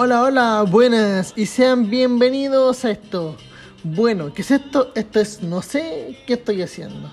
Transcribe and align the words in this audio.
Hola, 0.00 0.22
hola, 0.22 0.62
buenas 0.62 1.32
y 1.34 1.46
sean 1.46 1.90
bienvenidos 1.90 2.84
a 2.84 2.92
esto. 2.92 3.36
Bueno, 3.82 4.32
¿qué 4.32 4.42
es 4.42 4.52
esto? 4.52 4.92
Esto 4.94 5.18
es 5.18 5.42
no 5.42 5.60
sé 5.60 6.20
qué 6.24 6.34
estoy 6.34 6.62
haciendo. 6.62 7.12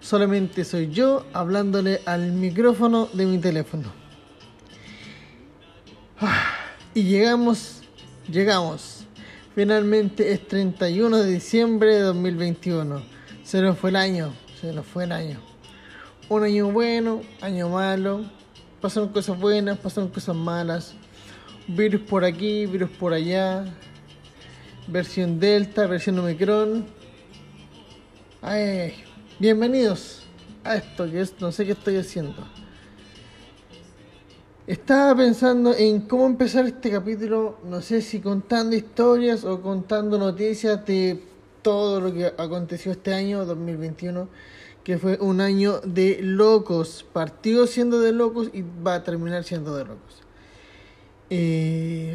Solamente 0.00 0.64
soy 0.64 0.88
yo 0.88 1.26
hablándole 1.34 2.00
al 2.06 2.32
micrófono 2.32 3.10
de 3.12 3.26
mi 3.26 3.36
teléfono. 3.36 3.92
Ah, 6.18 6.46
Y 6.94 7.02
llegamos, 7.02 7.82
llegamos. 8.26 9.04
Finalmente 9.54 10.32
es 10.32 10.48
31 10.48 11.18
de 11.18 11.30
diciembre 11.30 11.96
de 11.96 12.00
2021. 12.00 13.02
Se 13.42 13.60
nos 13.60 13.78
fue 13.78 13.90
el 13.90 13.96
año, 13.96 14.32
se 14.62 14.72
nos 14.72 14.86
fue 14.86 15.04
el 15.04 15.12
año. 15.12 15.40
Un 16.30 16.44
año 16.44 16.72
bueno, 16.72 17.20
año 17.42 17.68
malo. 17.68 18.22
Pasaron 18.80 19.10
cosas 19.10 19.38
buenas, 19.38 19.76
pasaron 19.76 20.08
cosas 20.08 20.34
malas. 20.34 20.94
Virus 21.66 22.02
por 22.02 22.26
aquí, 22.26 22.66
virus 22.66 22.90
por 22.90 23.14
allá. 23.14 23.64
Versión 24.86 25.40
Delta, 25.40 25.86
versión 25.86 26.18
Omicron. 26.18 26.84
Ay, 28.42 28.92
bienvenidos 29.38 30.24
a 30.62 30.76
esto 30.76 31.10
que 31.10 31.22
es, 31.22 31.40
no 31.40 31.50
sé 31.52 31.64
qué 31.64 31.72
estoy 31.72 31.96
haciendo. 31.96 32.46
Estaba 34.66 35.16
pensando 35.16 35.74
en 35.74 36.02
cómo 36.02 36.26
empezar 36.26 36.66
este 36.66 36.90
capítulo, 36.90 37.58
no 37.64 37.80
sé 37.80 38.02
si 38.02 38.20
contando 38.20 38.76
historias 38.76 39.44
o 39.44 39.62
contando 39.62 40.18
noticias 40.18 40.84
de 40.84 41.22
todo 41.62 41.98
lo 41.98 42.12
que 42.12 42.26
aconteció 42.26 42.92
este 42.92 43.14
año 43.14 43.46
2021, 43.46 44.28
que 44.82 44.98
fue 44.98 45.16
un 45.18 45.40
año 45.40 45.80
de 45.80 46.18
locos. 46.20 47.06
Partió 47.10 47.66
siendo 47.66 48.00
de 48.00 48.12
locos 48.12 48.50
y 48.52 48.62
va 48.86 48.96
a 48.96 49.02
terminar 49.02 49.44
siendo 49.44 49.74
de 49.76 49.86
locos. 49.86 50.23
Eh, 51.36 52.14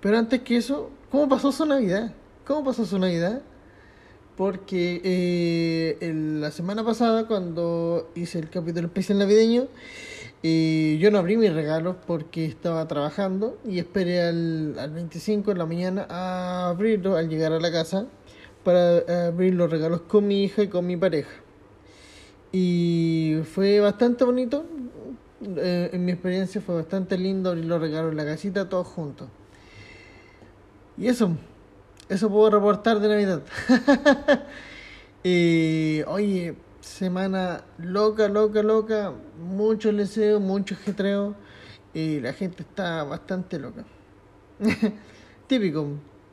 pero 0.00 0.18
antes 0.18 0.42
que 0.42 0.56
eso, 0.56 0.90
¿cómo 1.10 1.28
pasó 1.28 1.50
su 1.50 1.66
Navidad? 1.66 2.12
¿Cómo 2.46 2.64
pasó 2.64 2.84
su 2.84 2.96
Navidad? 2.98 3.42
Porque 4.36 5.00
eh, 5.04 5.98
el- 6.00 6.40
la 6.40 6.50
semana 6.52 6.84
pasada, 6.84 7.26
cuando 7.26 8.10
hice 8.14 8.38
el 8.38 8.50
capítulo 8.50 8.86
especial 8.88 9.18
navideño, 9.18 9.66
eh, 10.42 10.98
yo 11.00 11.10
no 11.10 11.18
abrí 11.18 11.36
mis 11.36 11.52
regalos 11.52 11.96
porque 12.06 12.44
estaba 12.46 12.86
trabajando 12.88 13.58
y 13.68 13.78
esperé 13.80 14.22
al, 14.22 14.78
al 14.78 14.90
25 14.92 15.52
de 15.52 15.58
la 15.58 15.66
mañana 15.66 16.06
a 16.10 16.68
abrirlo 16.70 17.16
al 17.16 17.28
llegar 17.28 17.52
a 17.52 17.60
la 17.60 17.72
casa 17.72 18.06
para 18.64 19.28
abrir 19.28 19.54
los 19.54 19.70
regalos 19.70 20.02
con 20.02 20.26
mi 20.28 20.44
hija 20.44 20.62
y 20.62 20.68
con 20.68 20.86
mi 20.86 20.96
pareja. 20.96 21.30
Y 22.52 23.36
fue 23.52 23.80
bastante 23.80 24.24
bonito. 24.24 24.64
Eh, 25.56 25.90
en 25.92 26.04
mi 26.04 26.12
experiencia 26.12 26.60
fue 26.60 26.76
bastante 26.76 27.16
lindo 27.18 27.50
abrir 27.50 27.64
los 27.64 27.80
regalos 27.80 28.10
en 28.12 28.16
la 28.16 28.24
casita 28.24 28.68
todos 28.68 28.86
juntos. 28.86 29.28
Y 30.96 31.08
eso, 31.08 31.36
eso 32.08 32.30
puedo 32.30 32.50
reportar 32.50 33.00
de 33.00 33.08
Navidad. 33.08 33.42
Eh, 35.26 36.04
oye, 36.06 36.54
semana 36.82 37.64
loca, 37.78 38.28
loca, 38.28 38.62
loca. 38.62 39.14
Mucho 39.38 39.90
leseo, 39.90 40.38
mucho 40.38 40.76
jetreo. 40.76 41.34
Y 41.94 42.20
la 42.20 42.34
gente 42.34 42.62
está 42.62 43.04
bastante 43.04 43.58
loca. 43.58 43.84
Típico, 45.46 45.86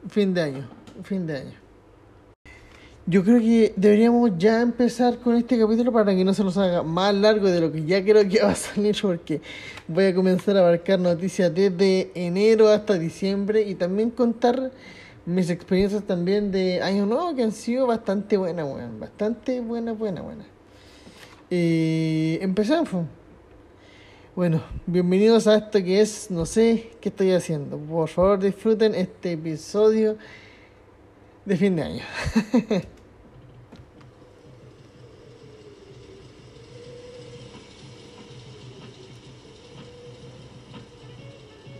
fin 0.09 0.33
de 0.33 0.41
año, 0.41 0.69
fin 1.03 1.25
de 1.25 1.37
año. 1.37 1.60
Yo 3.11 3.25
creo 3.25 3.41
que 3.41 3.73
deberíamos 3.75 4.31
ya 4.37 4.61
empezar 4.61 5.17
con 5.17 5.35
este 5.35 5.59
capítulo 5.59 5.91
para 5.91 6.15
que 6.15 6.23
no 6.23 6.33
se 6.33 6.45
nos 6.45 6.55
haga 6.55 6.81
más 6.81 7.13
largo 7.13 7.49
de 7.49 7.59
lo 7.59 7.69
que 7.69 7.83
ya 7.83 8.01
creo 8.01 8.25
que 8.29 8.39
va 8.41 8.51
a 8.51 8.55
salir 8.55 8.95
porque 9.01 9.41
voy 9.85 10.05
a 10.05 10.15
comenzar 10.15 10.55
a 10.55 10.61
abarcar 10.61 10.97
noticias 10.97 11.53
desde 11.53 12.09
enero 12.15 12.69
hasta 12.69 12.93
diciembre 12.97 13.63
y 13.63 13.75
también 13.75 14.11
contar 14.11 14.71
mis 15.25 15.49
experiencias 15.49 16.03
también 16.03 16.53
de 16.53 16.81
año 16.81 17.05
nuevo 17.05 17.35
que 17.35 17.43
han 17.43 17.51
sido 17.51 17.85
bastante 17.85 18.37
buenas, 18.37 18.65
weón. 18.65 18.97
Bastante 18.97 19.59
buenas, 19.59 19.97
buenas, 19.99 20.23
buenas. 20.23 20.47
Eh, 21.49 22.39
empezamos. 22.41 23.07
Bueno, 24.37 24.63
bienvenidos 24.85 25.47
a 25.47 25.57
esto 25.57 25.83
que 25.83 25.99
es, 25.99 26.31
no 26.31 26.45
sé 26.45 26.91
qué 27.01 27.09
estoy 27.09 27.33
haciendo. 27.33 27.77
Por 27.77 28.07
favor 28.07 28.39
disfruten 28.39 28.95
este 28.95 29.33
episodio 29.33 30.15
de 31.43 31.57
fin 31.57 31.75
de 31.75 31.83
año. 31.83 32.03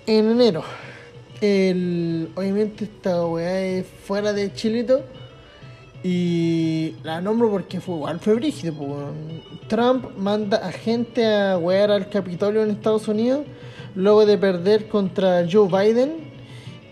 en 0.05 0.31
enero, 0.31 0.63
el, 1.41 2.29
obviamente 2.35 2.85
esta 2.85 3.25
weá 3.25 3.61
es 3.61 3.85
fuera 4.05 4.33
de 4.33 4.53
Chilito 4.53 5.03
y 6.03 6.95
la 7.03 7.21
nombro 7.21 7.49
porque 7.51 7.79
fue 7.79 7.95
igual, 7.95 8.19
fue 8.19 8.35
brígido. 8.35 8.73
Trump 9.67 10.17
manda 10.17 10.57
a 10.57 10.71
gente 10.71 11.25
a 11.25 11.57
wear 11.57 11.91
al 11.91 12.09
Capitolio 12.09 12.63
en 12.63 12.71
Estados 12.71 13.07
Unidos 13.07 13.45
luego 13.95 14.25
de 14.25 14.37
perder 14.37 14.87
contra 14.87 15.45
Joe 15.49 15.67
Biden. 15.67 16.31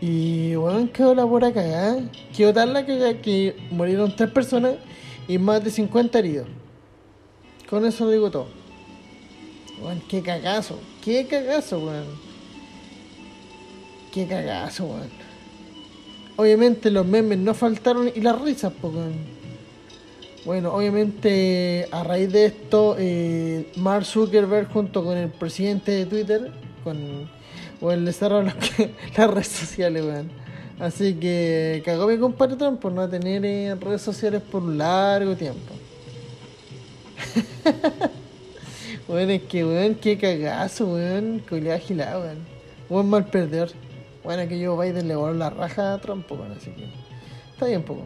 Y 0.01 0.55
weón, 0.55 0.87
quedó 0.87 1.13
la 1.13 1.25
pura 1.25 1.51
cagada. 1.51 2.09
Quedó 2.35 2.53
tal 2.53 2.73
la 2.73 2.85
cagada 2.85 3.15
que 3.21 3.55
murieron 3.71 4.15
tres 4.15 4.29
personas 4.31 4.75
y 5.27 5.37
más 5.37 5.63
de 5.63 5.71
50 5.71 6.19
heridos. 6.19 6.47
Con 7.69 7.85
eso 7.85 8.05
lo 8.05 8.11
digo 8.11 8.31
todo. 8.31 8.47
Weón, 9.81 10.01
qué 10.07 10.21
cagazo, 10.21 10.79
qué 11.03 11.25
cagazo, 11.27 11.79
weón. 11.79 12.28
Qué 14.11 14.27
cagazo, 14.27 14.85
weón. 14.85 15.09
Obviamente 16.35 16.89
los 16.89 17.05
memes 17.05 17.37
no 17.37 17.53
faltaron 17.53 18.11
y 18.13 18.21
las 18.21 18.41
risas, 18.41 18.73
pues. 18.81 18.93
Bueno, 20.45 20.73
obviamente 20.73 21.87
a 21.91 22.03
raíz 22.03 22.31
de 22.31 22.45
esto, 22.45 22.95
eh, 22.97 23.71
Mark 23.75 24.05
Zuckerberg 24.05 24.71
junto 24.71 25.03
con 25.03 25.17
el 25.17 25.29
presidente 25.29 25.91
de 25.91 26.05
Twitter, 26.05 26.51
con, 26.83 27.29
bueno, 27.81 28.03
le 28.03 28.13
cerraron 28.13 28.45
las, 29.17 29.31
redes 29.31 29.47
sociales, 29.47 30.03
weón. 30.03 30.31
Así 30.79 31.15
que 31.15 31.81
cagó 31.83 32.07
mi 32.07 32.17
compadre 32.17 32.55
Trump 32.55 32.79
por 32.79 32.93
no 32.93 33.07
tener 33.09 33.43
eh, 33.43 33.75
redes 33.75 34.01
sociales 34.01 34.41
por 34.41 34.63
un 34.63 34.77
largo 34.77 35.35
tiempo. 35.35 35.73
Bueno, 39.09 39.31
es 39.31 39.41
que, 39.41 39.65
weón, 39.65 39.95
qué 39.95 40.19
cagazo, 40.19 40.93
weón. 40.93 41.39
Culeado 41.49 41.77
agilado, 41.77 42.21
weón. 42.21 42.37
Buen 42.89 43.09
mal 43.09 43.25
perdedor. 43.25 43.69
Bueno, 44.29 44.47
que 44.47 44.63
Joe 44.63 44.91
Biden 44.91 45.07
le 45.07 45.15
voló 45.15 45.33
la 45.33 45.49
raja 45.49 45.95
a 45.95 45.97
Trump, 46.01 46.23
pues, 46.27 46.39
weón, 46.39 46.51
así 46.51 46.69
que. 46.69 46.83
Está 47.51 47.65
bien, 47.65 47.81
poco. 47.81 48.03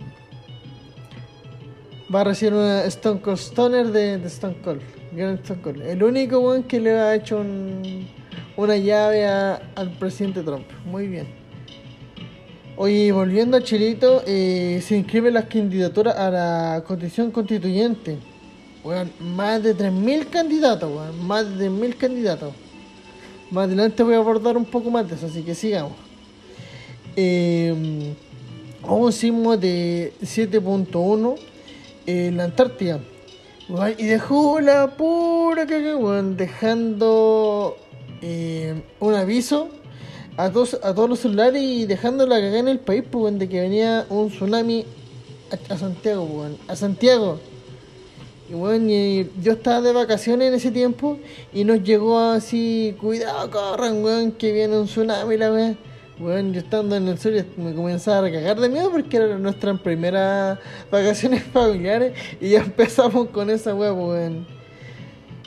Va 2.15 2.21
a 2.21 2.23
recibir 2.23 2.53
una 2.53 2.85
Stone 2.85 3.19
Cold 3.19 3.37
Stoner 3.37 3.87
de, 3.87 4.13
Stone 4.27 4.55
Cold. 4.63 4.79
Gran 5.11 5.33
Stone 5.39 5.61
Cold. 5.61 5.81
El 5.81 6.01
único, 6.01 6.39
weón, 6.39 6.63
que 6.63 6.79
le 6.79 6.91
ha 6.97 7.13
hecho 7.13 7.39
un- 7.41 8.07
una 8.55 8.77
llave 8.77 9.27
al 9.27 9.91
presidente 9.99 10.43
Trump. 10.43 10.65
Muy 10.85 11.09
bien. 11.09 11.27
Oye, 12.77 13.11
volviendo 13.11 13.57
a 13.57 13.61
Chilito, 13.61 14.23
eh, 14.25 14.79
se 14.81 14.95
inscriben 14.95 15.33
las 15.33 15.43
candidaturas 15.47 16.15
a 16.15 16.29
la 16.31 16.83
constitución 16.87 17.31
constituyente. 17.31 18.17
Weón, 18.81 19.11
más 19.19 19.61
de 19.61 19.73
3.000 19.73 20.29
candidatos, 20.29 20.89
weón. 20.89 21.27
Más 21.27 21.49
de 21.49 21.65
3.000 21.69 21.97
candidatos. 21.97 22.53
Más 23.51 23.65
adelante 23.65 24.03
voy 24.03 24.13
a 24.13 24.19
abordar 24.19 24.55
un 24.55 24.63
poco 24.63 24.89
más 24.89 25.05
de 25.09 25.15
eso, 25.15 25.25
así 25.25 25.41
que 25.43 25.53
sigamos. 25.53 26.12
Eh, 27.15 28.13
hubo 28.83 29.05
un 29.05 29.13
sismo 29.13 29.55
de 29.57 30.13
7.1 30.21 31.35
en 32.05 32.37
la 32.37 32.45
Antártida. 32.45 32.99
Y 33.97 34.05
dejó 34.05 34.59
la 34.59 34.95
pura 34.97 35.65
caga, 35.65 35.95
weón, 35.95 36.35
dejando 36.35 37.77
eh, 38.21 38.81
un 38.99 39.13
aviso 39.13 39.69
a 40.37 40.51
todos, 40.51 40.79
a 40.83 40.93
todos 40.93 41.09
los 41.09 41.19
celulares 41.19 41.61
y 41.61 41.85
dejando 41.85 42.27
la 42.27 42.35
cagada 42.35 42.59
en 42.59 42.67
el 42.67 42.79
país, 42.79 43.03
pues, 43.09 43.39
de 43.39 43.47
que 43.47 43.61
venía 43.61 44.05
un 44.09 44.29
tsunami 44.29 44.85
a, 45.51 45.73
a 45.73 45.77
Santiago, 45.77 46.45
a 46.67 46.75
Santiago. 46.75 47.39
Y 48.49 48.53
bueno, 48.53 48.89
yo 49.41 49.53
estaba 49.53 49.81
de 49.81 49.93
vacaciones 49.93 50.49
en 50.49 50.53
ese 50.55 50.71
tiempo 50.71 51.17
y 51.53 51.63
nos 51.63 51.81
llegó 51.83 52.19
así, 52.19 52.95
cuidado, 52.99 53.49
corran, 53.49 54.33
que 54.33 54.51
viene 54.51 54.77
un 54.77 54.87
tsunami, 54.87 55.37
la 55.37 55.51
weón. 55.51 55.92
Weón, 56.23 56.53
yo 56.53 56.61
estando 56.61 56.95
en 56.95 57.09
el 57.09 57.19
sur 57.19 57.33
me 57.57 57.73
comenzaba 57.73 58.25
a 58.27 58.31
cagar 58.31 58.57
de 58.57 58.69
miedo 58.69 58.89
porque 58.89 59.17
eran 59.17 59.43
nuestras 59.43 59.77
primeras 59.81 60.57
vacaciones 60.89 61.43
familiares 61.53 62.13
y 62.39 62.51
ya 62.51 62.59
empezamos 62.59 63.27
con 63.29 63.49
esa 63.49 63.75
weón, 63.75 63.99
weón. 63.99 64.47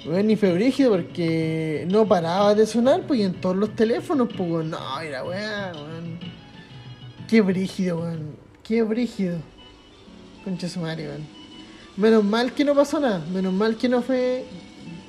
Weón, 0.05 0.31
y 0.31 0.37
fue 0.37 0.53
brígido 0.53 0.91
porque 0.91 1.87
no 1.91 2.07
paraba 2.07 2.55
de 2.55 2.67
sonar, 2.67 3.07
pues, 3.07 3.21
y 3.21 3.23
en 3.23 3.41
todos 3.41 3.57
los 3.57 3.75
teléfonos, 3.75 4.29
pues. 4.37 4.67
No, 4.67 4.79
mira, 5.01 5.25
weón, 5.25 5.77
weón. 5.77 6.19
Qué 7.27 7.41
brígido, 7.41 8.01
weón. 8.01 8.37
Qué 8.63 8.83
brígido. 8.83 9.39
Concha 10.45 10.69
su 10.69 10.81
madre. 10.81 11.09
Menos 11.97 12.23
mal 12.23 12.53
que 12.53 12.67
no 12.67 12.75
pasó 12.75 13.01
nada. 13.01 13.25
Menos 13.33 13.55
mal 13.55 13.77
que 13.77 13.89
no 13.89 14.03
fue. 14.03 14.45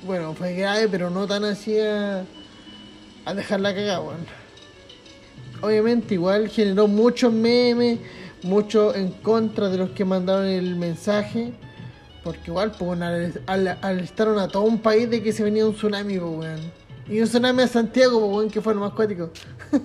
Bueno, 0.06 0.32
fue 0.32 0.54
grave, 0.54 0.88
pero 0.88 1.10
no 1.10 1.26
tan 1.26 1.44
así 1.44 1.78
a, 1.78 2.24
a 3.26 3.34
dejar 3.34 3.60
la 3.60 3.74
cagada, 3.74 4.00
weón. 4.00 4.47
Obviamente 5.60 6.14
igual 6.14 6.48
generó 6.48 6.88
muchos 6.88 7.32
memes, 7.32 7.98
mucho 8.42 8.94
en 8.94 9.10
contra 9.10 9.68
de 9.68 9.78
los 9.78 9.90
que 9.90 10.04
mandaron 10.04 10.46
el 10.46 10.76
mensaje. 10.76 11.52
Porque 12.22 12.50
igual, 12.50 12.72
pues, 12.78 13.00
al, 13.46 13.78
al, 13.80 14.38
a 14.38 14.48
todo 14.48 14.62
un 14.62 14.78
país 14.78 15.08
de 15.08 15.22
que 15.22 15.32
se 15.32 15.42
venía 15.42 15.66
un 15.66 15.74
tsunami, 15.74 16.18
pues. 16.18 16.60
Y 17.08 17.20
un 17.20 17.26
tsunami 17.26 17.62
a 17.62 17.68
Santiago, 17.68 18.20
pues, 18.20 18.32
weón, 18.32 18.50
que 18.50 18.60
fue 18.60 18.74
lo 18.74 18.80
más 18.80 18.92
cuático. 18.92 19.30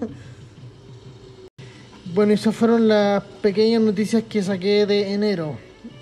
bueno, 2.14 2.34
esas 2.34 2.56
fueron 2.56 2.88
las 2.88 3.24
pequeñas 3.42 3.82
noticias 3.82 4.24
que 4.24 4.44
saqué 4.44 4.86
de 4.86 5.14
enero. 5.14 5.58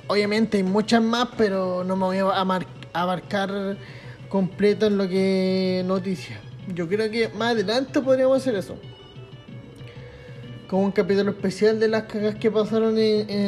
Obviamente 0.08 0.58
hay 0.58 0.64
muchas 0.64 1.02
más, 1.02 1.30
pero 1.38 1.84
no 1.84 1.96
me 1.96 2.06
voy 2.06 2.18
a 2.18 2.44
abarcar 2.94 3.78
completo 4.30 4.88
en 4.88 4.98
lo 4.98 5.08
que 5.08 5.84
noticias. 5.86 6.40
Yo 6.74 6.88
creo 6.88 7.10
que 7.12 7.30
más 7.30 7.52
adelante 7.52 8.02
podríamos 8.02 8.38
hacer 8.38 8.56
eso. 8.56 8.78
Como 10.72 10.86
un 10.86 10.92
capítulo 10.94 11.32
especial 11.32 11.82
de 11.82 11.90
las 11.90 12.04
cagas 12.04 12.36
que 12.36 12.50
pasaron 12.50 12.96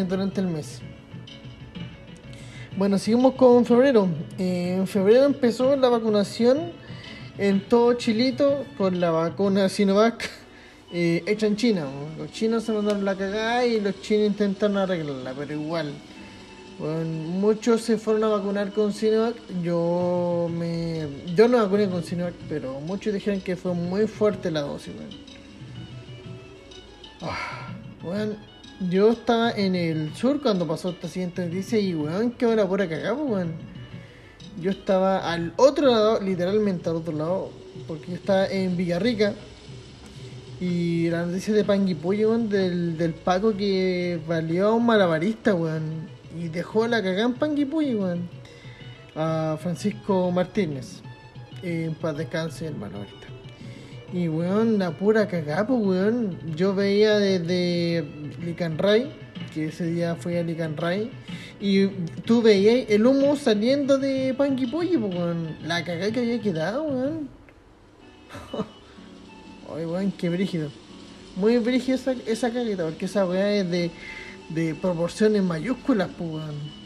durante 0.10 0.42
el 0.42 0.48
mes. 0.48 0.82
Bueno, 2.76 3.00
seguimos 3.00 3.36
con 3.36 3.66
febrero. 3.66 4.10
Eh, 4.38 4.76
en 4.78 4.88
febrero 4.88 5.24
empezó 5.24 5.74
la 5.78 5.88
vacunación 5.88 6.74
en 7.38 7.62
todo 7.62 7.94
Chilito 7.94 8.66
con 8.78 9.00
la 9.00 9.12
vacuna 9.12 9.70
Sinovac 9.70 10.30
eh, 10.92 11.24
hecha 11.26 11.48
en 11.48 11.56
China. 11.56 11.86
Los 12.18 12.30
chinos 12.34 12.66
se 12.66 12.74
mandaron 12.74 13.06
la 13.06 13.16
cagada 13.16 13.66
y 13.66 13.80
los 13.80 14.02
chinos 14.02 14.28
intentaron 14.28 14.76
arreglarla, 14.76 15.34
pero 15.34 15.54
igual. 15.54 15.94
Muchos 16.78 17.84
se 17.84 17.98
fueron 17.98 18.26
a 18.26 18.28
vacunar 18.28 18.74
con 18.74 18.92
Sinovac. 18.92 19.36
Yo 19.64 20.50
me 20.52 21.08
yo 21.34 21.48
no 21.48 21.60
vacuné 21.60 21.88
con 21.88 22.04
Sinovac, 22.04 22.34
pero 22.50 22.82
muchos 22.82 23.14
dijeron 23.14 23.40
que 23.40 23.56
fue 23.56 23.74
muy 23.74 24.08
fuerte 24.08 24.52
la 24.52 24.60
dosis. 24.60 24.92
Ah, 27.26 27.70
yo 28.90 29.12
estaba 29.12 29.52
en 29.52 29.76
el 29.76 30.14
sur 30.14 30.42
cuando 30.42 30.68
pasó 30.68 30.90
esta 30.90 31.08
siguiente 31.08 31.46
noticia 31.46 31.80
y 31.80 31.96
weón, 31.96 32.32
qué 32.32 32.46
hora 32.46 32.68
pura 32.68 32.90
cagada, 32.90 33.14
weón. 33.14 33.54
Yo 34.60 34.72
estaba 34.72 35.32
al 35.32 35.54
otro 35.56 35.88
lado, 35.88 36.20
literalmente 36.20 36.90
al 36.90 36.98
otro 36.98 37.14
lado, 37.14 37.50
porque 37.88 38.08
yo 38.12 38.16
estaba 38.16 38.48
en 38.48 38.76
Villarrica. 38.76 39.34
Y 40.60 41.10
la 41.12 41.26
noticia 41.26 41.54
de 41.54 41.64
Panguipulli, 41.64 42.26
weón, 42.26 42.50
del, 42.50 42.98
del 42.98 43.14
Paco 43.14 43.56
que 43.56 44.20
valió 44.28 44.68
a 44.68 44.74
un 44.74 44.86
malabarista, 44.86 45.56
weón. 45.56 46.10
Y 46.38 46.50
dejó 46.50 46.88
la 46.88 47.02
cagada 47.02 47.24
en 47.24 47.36
Panguipulli, 47.36 47.96
weón. 47.96 48.30
A 49.16 49.58
Francisco 49.62 50.30
Martínez. 50.30 51.02
En 51.62 51.96
paz 51.96 52.18
descanse 52.18 52.70
malabarista. 52.72 53.23
Y 54.14 54.28
weón, 54.28 54.78
la 54.78 54.92
pura 54.92 55.28
cagada, 55.28 55.66
pues 55.66 55.82
weón. 55.84 56.38
Yo 56.56 56.76
veía 56.76 57.18
desde 57.18 58.06
Licanray, 58.46 59.12
que 59.52 59.70
ese 59.70 59.88
día 59.88 60.16
fui 60.16 60.38
a 60.38 60.44
Licanray, 60.44 61.10
y 61.60 61.88
tú 62.24 62.44
veías 62.44 62.88
el 62.92 63.08
humo 63.08 63.36
saliendo 63.36 63.98
de 63.98 64.36
Panguipollo, 64.38 65.02
pues 65.02 65.16
weón. 65.16 65.58
La 65.64 65.84
cagada 65.84 66.12
que 66.12 66.20
había 66.20 66.40
quedado, 66.40 66.84
weón. 66.84 67.28
Ay, 69.76 69.86
weón, 69.86 70.12
qué 70.12 70.30
brígido. 70.30 70.70
Muy 71.36 71.58
brígido 71.58 71.96
esa, 71.96 72.12
esa 72.28 72.54
cagueta, 72.54 72.84
porque 72.84 73.06
esa 73.06 73.26
weá 73.26 73.52
es 73.52 73.72
de, 73.72 73.90
de 74.50 74.76
proporciones 74.76 75.42
mayúsculas, 75.42 76.10
pues 76.16 76.30
weón. 76.30 76.83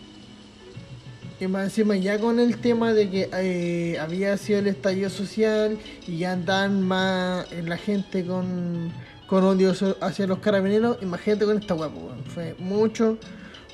Y 1.40 1.48
más 1.48 1.66
encima 1.66 1.96
ya 1.96 2.20
con 2.20 2.40
el 2.40 2.58
tema 2.58 2.94
de 2.94 3.10
que 3.10 3.30
eh, 3.32 4.00
había 4.00 4.36
sido 4.38 4.60
el 4.60 4.68
estallido 4.68 5.10
social 5.10 5.78
y 6.08 6.18
ya 6.18 6.32
andan 6.32 6.82
más 6.82 7.52
en 7.52 7.70
la 7.70 7.78
gente 7.78 8.26
con, 8.26 8.92
con 9.28 9.44
odio 9.44 9.74
hacia 10.02 10.26
los 10.26 10.40
carabineros, 10.40 10.98
imagínate 11.02 11.46
con 11.46 11.60
esta 11.60 11.76
guapo, 11.76 12.12
fue 12.34 12.56
mucho, 12.58 13.20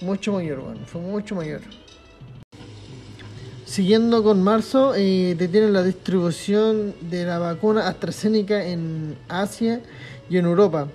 mucho 0.02 0.34
mayor, 0.34 0.60
bueno, 0.60 0.82
fue 0.86 1.00
mucho 1.00 1.36
mayor. 1.36 1.62
Siguiendo 3.66 4.24
con 4.24 4.44
marzo, 4.44 4.94
eh, 4.96 5.34
detienen 5.38 5.74
la 5.74 5.84
distribución 5.84 6.94
de 7.10 7.26
la 7.26 7.40
vacuna 7.40 7.88
AstraZeneca 7.88 8.66
en 8.66 9.16
Asia 9.30 9.82
y 10.30 10.38
en 10.38 10.46
Europa, 10.46 10.90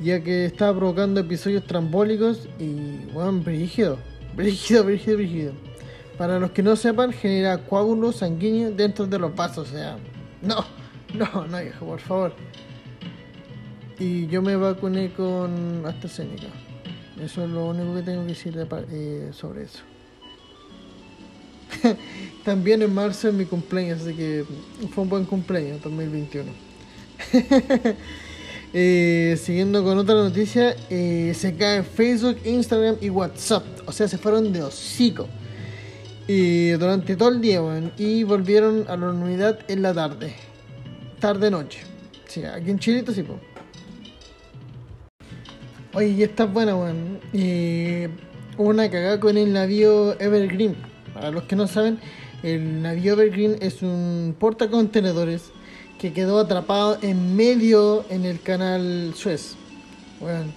ya 0.00 0.24
que 0.24 0.46
estaba 0.46 0.76
provocando 0.76 1.20
episodios 1.20 1.66
trambólicos 1.66 2.48
y, 2.58 3.04
bueno, 3.12 3.40
brígido, 3.44 3.98
brígido, 4.34 4.84
brígido, 4.84 5.16
brígido. 5.18 5.65
Para 6.18 6.38
los 6.38 6.50
que 6.52 6.62
no 6.62 6.76
sepan, 6.76 7.12
genera 7.12 7.58
coágulos 7.58 8.16
sanguíneos 8.16 8.76
dentro 8.76 9.06
de 9.06 9.18
los 9.18 9.34
vasos. 9.34 9.68
O 9.68 9.72
sea, 9.72 9.98
no, 10.42 10.64
no, 11.14 11.46
no, 11.46 11.62
hijo, 11.62 11.86
por 11.86 12.00
favor. 12.00 12.32
Y 13.98 14.26
yo 14.26 14.42
me 14.42 14.56
vacuné 14.56 15.12
con 15.12 15.84
AstraZeneca. 15.86 16.48
Eso 17.22 17.44
es 17.44 17.50
lo 17.50 17.66
único 17.66 17.94
que 17.94 18.02
tengo 18.02 18.22
que 18.22 18.28
decir 18.28 18.66
eh, 18.90 19.30
sobre 19.32 19.62
eso. 19.62 19.80
También 22.44 22.82
en 22.82 22.94
marzo 22.94 23.28
es 23.28 23.34
mi 23.34 23.46
cumpleaños, 23.46 24.02
así 24.02 24.14
que 24.14 24.44
fue 24.94 25.04
un 25.04 25.10
buen 25.10 25.24
cumpleaños 25.24 25.82
2021. 25.82 26.52
eh, 28.74 29.38
siguiendo 29.42 29.82
con 29.82 29.96
otra 29.96 30.14
noticia, 30.14 30.76
eh, 30.90 31.32
se 31.34 31.54
cae 31.56 31.82
Facebook, 31.82 32.38
Instagram 32.44 32.96
y 33.00 33.08
WhatsApp. 33.08 33.64
O 33.86 33.92
sea, 33.92 34.06
se 34.08 34.18
fueron 34.18 34.52
de 34.52 34.62
hocico. 34.62 35.26
Y 36.28 36.70
durante 36.72 37.14
todo 37.14 37.28
el 37.28 37.40
día, 37.40 37.62
weón. 37.62 37.92
Y 37.96 38.24
volvieron 38.24 38.84
a 38.88 38.96
la 38.96 39.10
unidad 39.10 39.60
en 39.68 39.82
la 39.82 39.94
tarde. 39.94 40.34
Tarde-noche. 41.20 41.80
Sí, 42.26 42.44
aquí 42.44 42.70
en 42.70 42.78
Chilito 42.78 43.12
sí, 43.12 43.22
po. 43.22 43.38
Oye, 45.94 46.08
y 46.08 46.22
esta 46.24 46.44
es 46.44 46.52
buena, 46.52 46.74
weón. 46.74 47.20
Y 47.32 48.06
una 48.58 48.90
cagada 48.90 49.20
con 49.20 49.38
el 49.38 49.52
navío 49.52 50.18
Evergreen. 50.20 50.76
Para 51.14 51.30
los 51.30 51.44
que 51.44 51.54
no 51.54 51.68
saben, 51.68 52.00
el 52.42 52.82
navío 52.82 53.12
Evergreen 53.12 53.56
es 53.60 53.82
un 53.82 54.34
portacontenedores 54.38 55.52
que 55.98 56.12
quedó 56.12 56.40
atrapado 56.40 56.98
en 57.02 57.36
medio 57.36 58.04
en 58.10 58.24
el 58.24 58.40
canal 58.40 59.12
Suez. 59.14 59.54
Weón. 60.20 60.52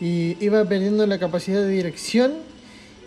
Y 0.00 0.36
iba 0.42 0.64
perdiendo 0.64 1.04
la 1.08 1.18
capacidad 1.18 1.60
de 1.60 1.68
dirección 1.68 2.47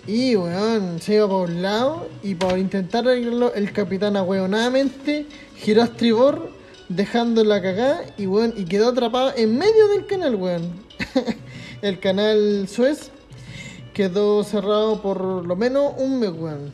y 0.08 0.36
weón, 0.36 1.00
se 1.00 1.16
iba 1.16 1.28
por 1.28 1.50
un 1.50 1.62
lado 1.62 2.08
y 2.24 2.36
por 2.36 2.58
intentar 2.58 3.08
arreglarlo, 3.08 3.54
el 3.54 3.72
capitán 3.72 4.18
ahueonadamente 4.18 5.28
giró 5.58 5.84
a 5.84 5.86
estribor, 5.86 6.52
dejando 6.90 7.44
la 7.44 7.62
cagada 7.62 8.06
y 8.18 8.26
weón, 8.26 8.54
y 8.58 8.66
quedó 8.66 8.90
atrapado 8.90 9.34
en 9.36 9.58
medio 9.58 9.88
del 9.90 10.08
canal, 10.08 10.36
weón. 10.36 10.72
el 11.82 12.00
canal 12.00 12.68
Suez 12.68 13.12
quedó 13.94 14.44
cerrado 14.44 15.02
por 15.02 15.46
lo 15.46 15.56
menos 15.56 15.94
un 15.98 16.20
mes, 16.20 16.32
weón. 16.32 16.74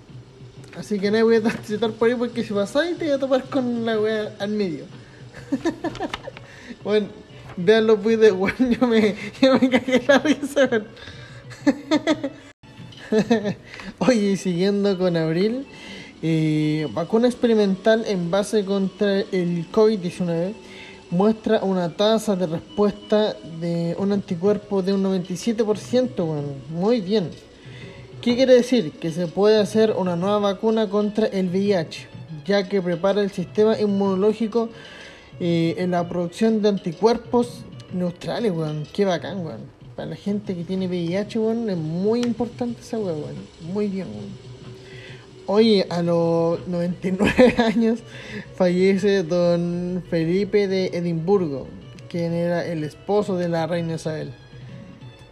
Así 0.77 0.99
que 0.99 1.11
no 1.11 1.23
voy 1.25 1.37
a 1.37 1.41
transitar 1.41 1.91
por 1.91 2.07
ahí 2.07 2.15
porque 2.15 2.43
si 2.43 2.53
pasáis 2.53 2.97
te 2.97 3.05
voy 3.05 3.13
a 3.13 3.19
topar 3.19 3.43
con 3.49 3.85
la 3.85 3.99
weá 3.99 4.35
al 4.39 4.51
medio. 4.51 4.85
bueno, 6.83 7.07
vean 7.57 7.87
los 7.87 8.01
videos, 8.01 8.37
weón, 8.37 8.71
yo 8.71 8.87
me, 8.87 9.15
yo 9.41 9.59
me 9.59 9.69
cagué 9.69 10.01
la 10.07 10.19
risa, 10.19 10.69
weón. 10.71 10.87
Oye, 13.99 14.37
siguiendo 14.37 14.97
con 14.97 15.15
abril, 15.17 15.65
eh, 16.21 16.87
vacuna 16.93 17.27
experimental 17.27 18.03
en 18.07 18.31
base 18.31 18.65
contra 18.65 19.19
el 19.19 19.69
COVID-19 19.71 20.53
muestra 21.09 21.63
una 21.63 21.95
tasa 21.95 22.35
de 22.35 22.47
respuesta 22.47 23.35
de 23.59 23.95
un 23.97 24.11
anticuerpo 24.11 24.81
de 24.81 24.93
un 24.93 25.03
97%. 25.03 26.15
Bueno, 26.25 26.49
muy 26.69 27.01
bien. 27.01 27.29
¿Qué 28.21 28.35
quiere 28.35 28.55
decir? 28.55 28.91
Que 28.93 29.11
se 29.11 29.27
puede 29.27 29.59
hacer 29.59 29.93
una 29.97 30.15
nueva 30.15 30.39
vacuna 30.39 30.89
contra 30.89 31.27
el 31.27 31.49
VIH, 31.49 32.07
ya 32.45 32.67
que 32.67 32.81
prepara 32.81 33.21
el 33.21 33.31
sistema 33.31 33.79
inmunológico 33.79 34.69
eh, 35.39 35.75
en 35.77 35.91
la 35.91 36.07
producción 36.09 36.61
de 36.61 36.69
anticuerpos 36.69 37.63
neutrales, 37.93 38.51
weón. 38.51 38.85
Qué 38.91 39.05
bacán, 39.05 39.45
weón 39.45 39.76
para 39.97 40.11
la 40.11 40.15
gente 40.15 40.55
que 40.55 40.63
tiene 40.63 40.87
VIH, 40.87 41.39
bueno, 41.39 41.71
es 41.71 41.77
muy 41.77 42.21
importante 42.21 42.81
esa 42.81 42.99
bueno. 42.99 43.41
Muy 43.73 43.87
bien, 43.87 44.05
Oye, 45.47 45.87
a 45.89 46.03
los 46.03 46.67
99 46.67 47.55
años 47.57 47.99
fallece 48.55 49.23
don 49.23 50.03
Felipe 50.07 50.67
de 50.67 50.87
Edimburgo, 50.87 51.67
quien 52.09 52.33
era 52.33 52.63
el 52.65 52.83
esposo 52.83 53.37
de 53.37 53.49
la 53.49 53.65
reina 53.65 53.95
Isabel. 53.95 54.33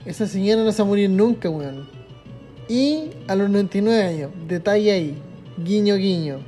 Esa 0.04 0.26
señora 0.26 0.64
no 0.64 0.72
se 0.72 0.82
va 0.82 0.86
a 0.86 0.90
morir 0.90 1.12
nunca, 1.12 1.48
weón. 1.50 1.88
Y 2.68 3.12
a 3.28 3.36
los 3.36 3.50
99 3.52 4.02
años, 4.02 4.32
detalle 4.48 4.92
ahí, 4.92 5.16
guiño 5.64 5.96
guiño. 5.96 6.40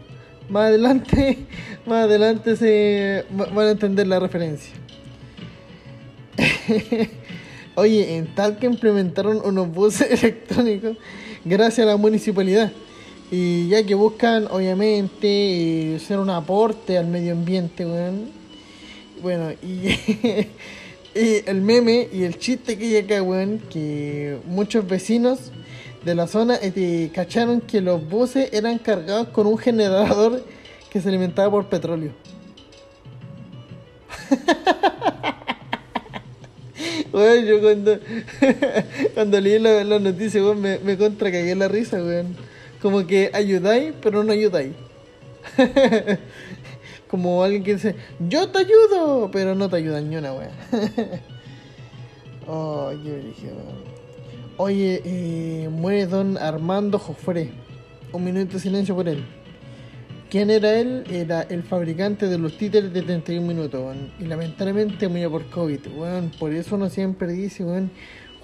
Más 0.49 0.69
adelante, 0.69 1.45
más 1.85 2.05
adelante 2.05 2.55
se 2.55 3.25
van 3.29 3.67
a 3.67 3.71
entender 3.71 4.07
la 4.07 4.19
referencia. 4.19 4.73
Oye, 7.79 8.17
en 8.17 8.33
tal 8.33 8.57
que 8.57 8.65
implementaron 8.65 9.39
unos 9.45 9.71
buses 9.71 10.11
electrónicos 10.23 10.97
gracias 11.45 11.85
a 11.85 11.91
la 11.91 11.95
municipalidad. 11.95 12.71
Y 13.29 13.67
ya 13.67 13.85
que 13.85 13.93
buscan, 13.93 14.47
obviamente, 14.49 15.93
eh, 15.93 15.99
ser 15.99 16.17
un 16.17 16.31
aporte 16.31 16.97
al 16.97 17.05
medio 17.05 17.33
ambiente, 17.33 17.85
Bueno, 19.21 19.51
y 19.61 20.49
el 21.13 21.61
meme 21.61 22.09
y 22.11 22.23
el 22.23 22.39
chiste 22.39 22.79
que 22.79 22.85
hay 22.85 22.97
acá, 22.97 23.21
weón, 23.21 23.59
que 23.69 24.39
muchos 24.47 24.87
vecinos 24.87 25.51
de 26.03 26.15
la 26.15 26.25
zona 26.25 26.57
eh, 26.59 27.11
cacharon 27.13 27.61
que 27.61 27.79
los 27.81 28.09
buses 28.09 28.49
eran 28.53 28.79
cargados 28.79 29.27
con 29.27 29.45
un 29.45 29.59
generador 29.59 30.43
que 30.89 30.99
se 30.99 31.09
alimentaba 31.09 31.51
por 31.51 31.67
petróleo. 31.67 32.11
Weón, 37.17 37.45
yo 37.45 37.61
cuando, 37.61 37.99
cuando 39.15 39.41
leí 39.41 39.57
la, 39.57 39.83
la 39.83 39.97
noticia, 39.97 40.39
weón, 40.41 40.61
me, 40.61 40.77
me 40.79 40.97
contra 40.97 41.31
cagué 41.31 41.55
la 41.55 41.67
risa, 41.67 41.97
weón. 41.97 42.35
Como 42.79 43.07
que 43.07 43.31
ayudáis, 43.33 43.93
pero 44.01 44.23
no 44.23 44.31
ayudáis. 44.31 44.73
Como 47.07 47.43
alguien 47.43 47.63
que 47.63 47.73
dice, 47.73 47.95
yo 48.19 48.49
te 48.49 48.59
ayudo, 48.59 49.31
pero 49.31 49.55
no 49.55 49.67
te 49.67 49.77
ayudan 49.77 50.09
ni 50.09 50.17
una, 50.17 50.33
weón. 50.33 50.51
oh, 52.47 52.91
qué 53.03 53.33
Oye, 54.57 55.01
eh, 55.03 55.69
muere 55.69 56.05
don 56.05 56.37
Armando 56.37 56.99
Jofre. 56.99 57.49
Un 58.11 58.23
minuto 58.23 58.53
de 58.53 58.59
silencio 58.59 58.95
por 58.95 59.07
él. 59.09 59.25
¿Quién 60.29 60.49
era 60.49 60.77
él? 60.77 61.05
Era 61.09 61.43
el 61.43 61.63
fabricante 61.63 62.27
de 62.27 62.37
los 62.37 62.57
títeres 62.57 62.91
de 62.91 63.01
31 63.01 63.47
minutos, 63.47 63.81
weón. 63.81 64.11
Y 64.19 64.25
lamentablemente 64.25 65.07
murió 65.07 65.31
por 65.31 65.45
COVID, 65.49 65.79
weón. 65.95 66.31
Por 66.37 66.53
eso 66.53 66.75
uno 66.75 66.89
siempre 66.89 67.31
dice, 67.31 67.63
weón, 67.63 67.89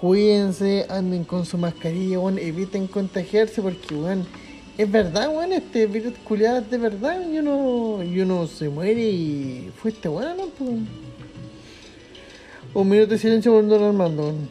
cuídense, 0.00 0.86
anden 0.88 1.24
con 1.24 1.44
su 1.44 1.58
mascarilla, 1.58 2.20
weón, 2.20 2.38
eviten 2.38 2.86
contagiarse 2.86 3.60
porque, 3.60 3.94
weón, 3.94 4.26
es 4.78 4.90
verdad, 4.90 5.28
weón, 5.28 5.52
este 5.52 5.86
virus 5.86 6.14
culiado 6.24 6.60
es 6.60 6.70
de 6.70 6.78
verdad, 6.78 7.20
y 7.30 7.38
uno, 7.38 8.02
y 8.02 8.18
uno 8.18 8.46
se 8.46 8.70
muere 8.70 9.02
y 9.02 9.70
fuiste 9.76 10.08
bueno, 10.08 10.34
¿no? 10.36 10.46
Pues, 10.46 10.70
un 12.72 12.88
minuto 12.88 13.10
de 13.10 13.18
silencio 13.18 13.52
por 13.52 13.68
Don 13.68 13.82
Armando, 13.82 14.22
weón. 14.22 14.48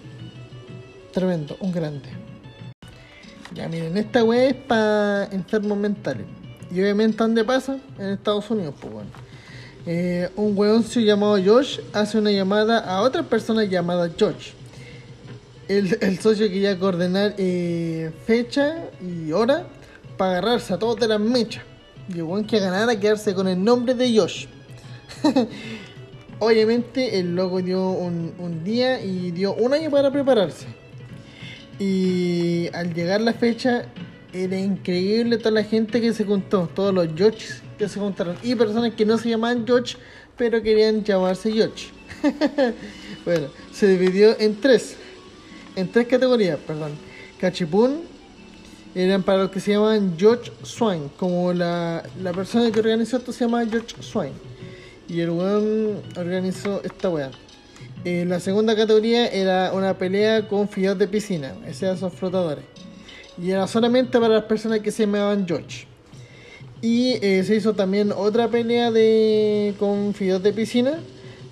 Tremendo, 1.11 1.57
un 1.59 1.71
grande. 1.71 2.09
Ya 3.55 3.67
miren, 3.67 3.97
esta 3.97 4.23
weá 4.23 4.49
es 4.49 4.53
para 4.53 5.25
enfermos 5.31 5.79
mentales. 5.79 6.27
Y 6.73 6.81
obviamente, 6.81 7.17
¿dónde 7.17 7.43
pasa? 7.43 7.77
En 7.99 8.09
Estados 8.09 8.49
Unidos, 8.49 8.73
pues 8.79 8.93
bueno. 8.93 9.09
Eh, 9.85 10.29
un 10.37 10.57
weoncio 10.57 11.01
llamado 11.01 11.37
Josh 11.43 11.79
hace 11.91 12.17
una 12.17 12.31
llamada 12.31 12.79
a 12.79 13.01
otra 13.01 13.21
persona 13.23 13.63
llamada 13.65 14.09
Josh. 14.17 14.51
El, 15.67 16.19
socio 16.19 16.47
quería 16.47 16.77
coordinar 16.77 17.35
eh, 17.37 18.11
fecha 18.25 18.89
y 19.01 19.31
hora 19.31 19.65
para 20.17 20.37
agarrarse 20.37 20.73
a 20.73 20.79
todos 20.79 20.99
de 20.99 21.07
las 21.07 21.19
mechas. 21.19 21.63
Y 22.09 22.19
el 22.19 22.45
que 22.45 22.59
ganara 22.59 22.99
quedarse 22.99 23.33
con 23.33 23.47
el 23.47 23.63
nombre 23.63 23.93
de 23.93 24.17
Josh. 24.17 24.47
Obviamente 26.39 27.19
el 27.19 27.35
loco 27.35 27.61
dio 27.61 27.89
un 27.89 28.63
día 28.63 29.01
y 29.01 29.31
dio 29.31 29.53
un 29.53 29.73
año 29.73 29.89
para 29.91 30.11
prepararse. 30.11 30.65
Y 31.79 32.69
al 32.73 32.93
llegar 32.93 33.21
la 33.21 33.33
fecha, 33.33 33.85
era 34.33 34.59
increíble 34.59 35.37
toda 35.37 35.51
la 35.51 35.63
gente 35.63 36.01
que 36.01 36.13
se 36.13 36.25
contó, 36.25 36.69
todos 36.73 36.93
los 36.93 37.07
George 37.15 37.47
que 37.77 37.87
se 37.87 37.99
contaron, 37.99 38.35
y 38.43 38.55
personas 38.55 38.93
que 38.93 39.05
no 39.05 39.17
se 39.17 39.29
llamaban 39.29 39.65
George, 39.65 39.95
pero 40.37 40.61
querían 40.61 41.03
llamarse 41.03 41.51
George. 41.51 41.89
bueno, 43.25 43.47
se 43.71 43.87
dividió 43.87 44.35
en 44.39 44.59
tres, 44.59 44.95
en 45.75 45.91
tres 45.91 46.07
categorías, 46.07 46.57
perdón. 46.65 46.91
Cachipún 47.39 48.01
eran 48.95 49.23
para 49.23 49.43
los 49.43 49.51
que 49.51 49.59
se 49.59 49.71
llaman 49.71 50.15
George 50.17 50.51
Swain, 50.63 51.09
como 51.17 51.53
la, 51.53 52.03
la 52.21 52.31
persona 52.31 52.71
que 52.71 52.79
organizó 52.79 53.17
esto 53.17 53.31
se 53.31 53.45
llama 53.45 53.65
George 53.65 53.95
Swain. 54.01 54.33
Y 55.07 55.19
el 55.19 55.29
weón 55.29 56.01
organizó 56.15 56.81
esta 56.83 57.09
weá. 57.09 57.29
Eh, 58.05 58.25
la 58.27 58.39
segunda 58.39 58.75
categoría 58.75 59.27
era 59.27 59.71
una 59.73 59.97
pelea 59.97 60.47
con 60.47 60.67
fideos 60.67 60.97
de 60.97 61.07
piscina, 61.07 61.53
esos 61.65 61.83
eran 61.83 61.95
esos 61.95 62.13
flotadores. 62.13 62.65
Y 63.41 63.51
era 63.51 63.67
solamente 63.67 64.19
para 64.19 64.35
las 64.35 64.43
personas 64.43 64.79
que 64.79 64.91
se 64.91 65.05
llamaban 65.05 65.47
George. 65.47 65.87
Y 66.81 67.13
eh, 67.21 67.43
se 67.45 67.55
hizo 67.55 67.73
también 67.73 68.11
otra 68.11 68.49
pelea 68.49 68.91
de 68.91 69.73
con 69.79 70.13
fideos 70.13 70.43
de 70.43 70.51
piscina 70.51 70.99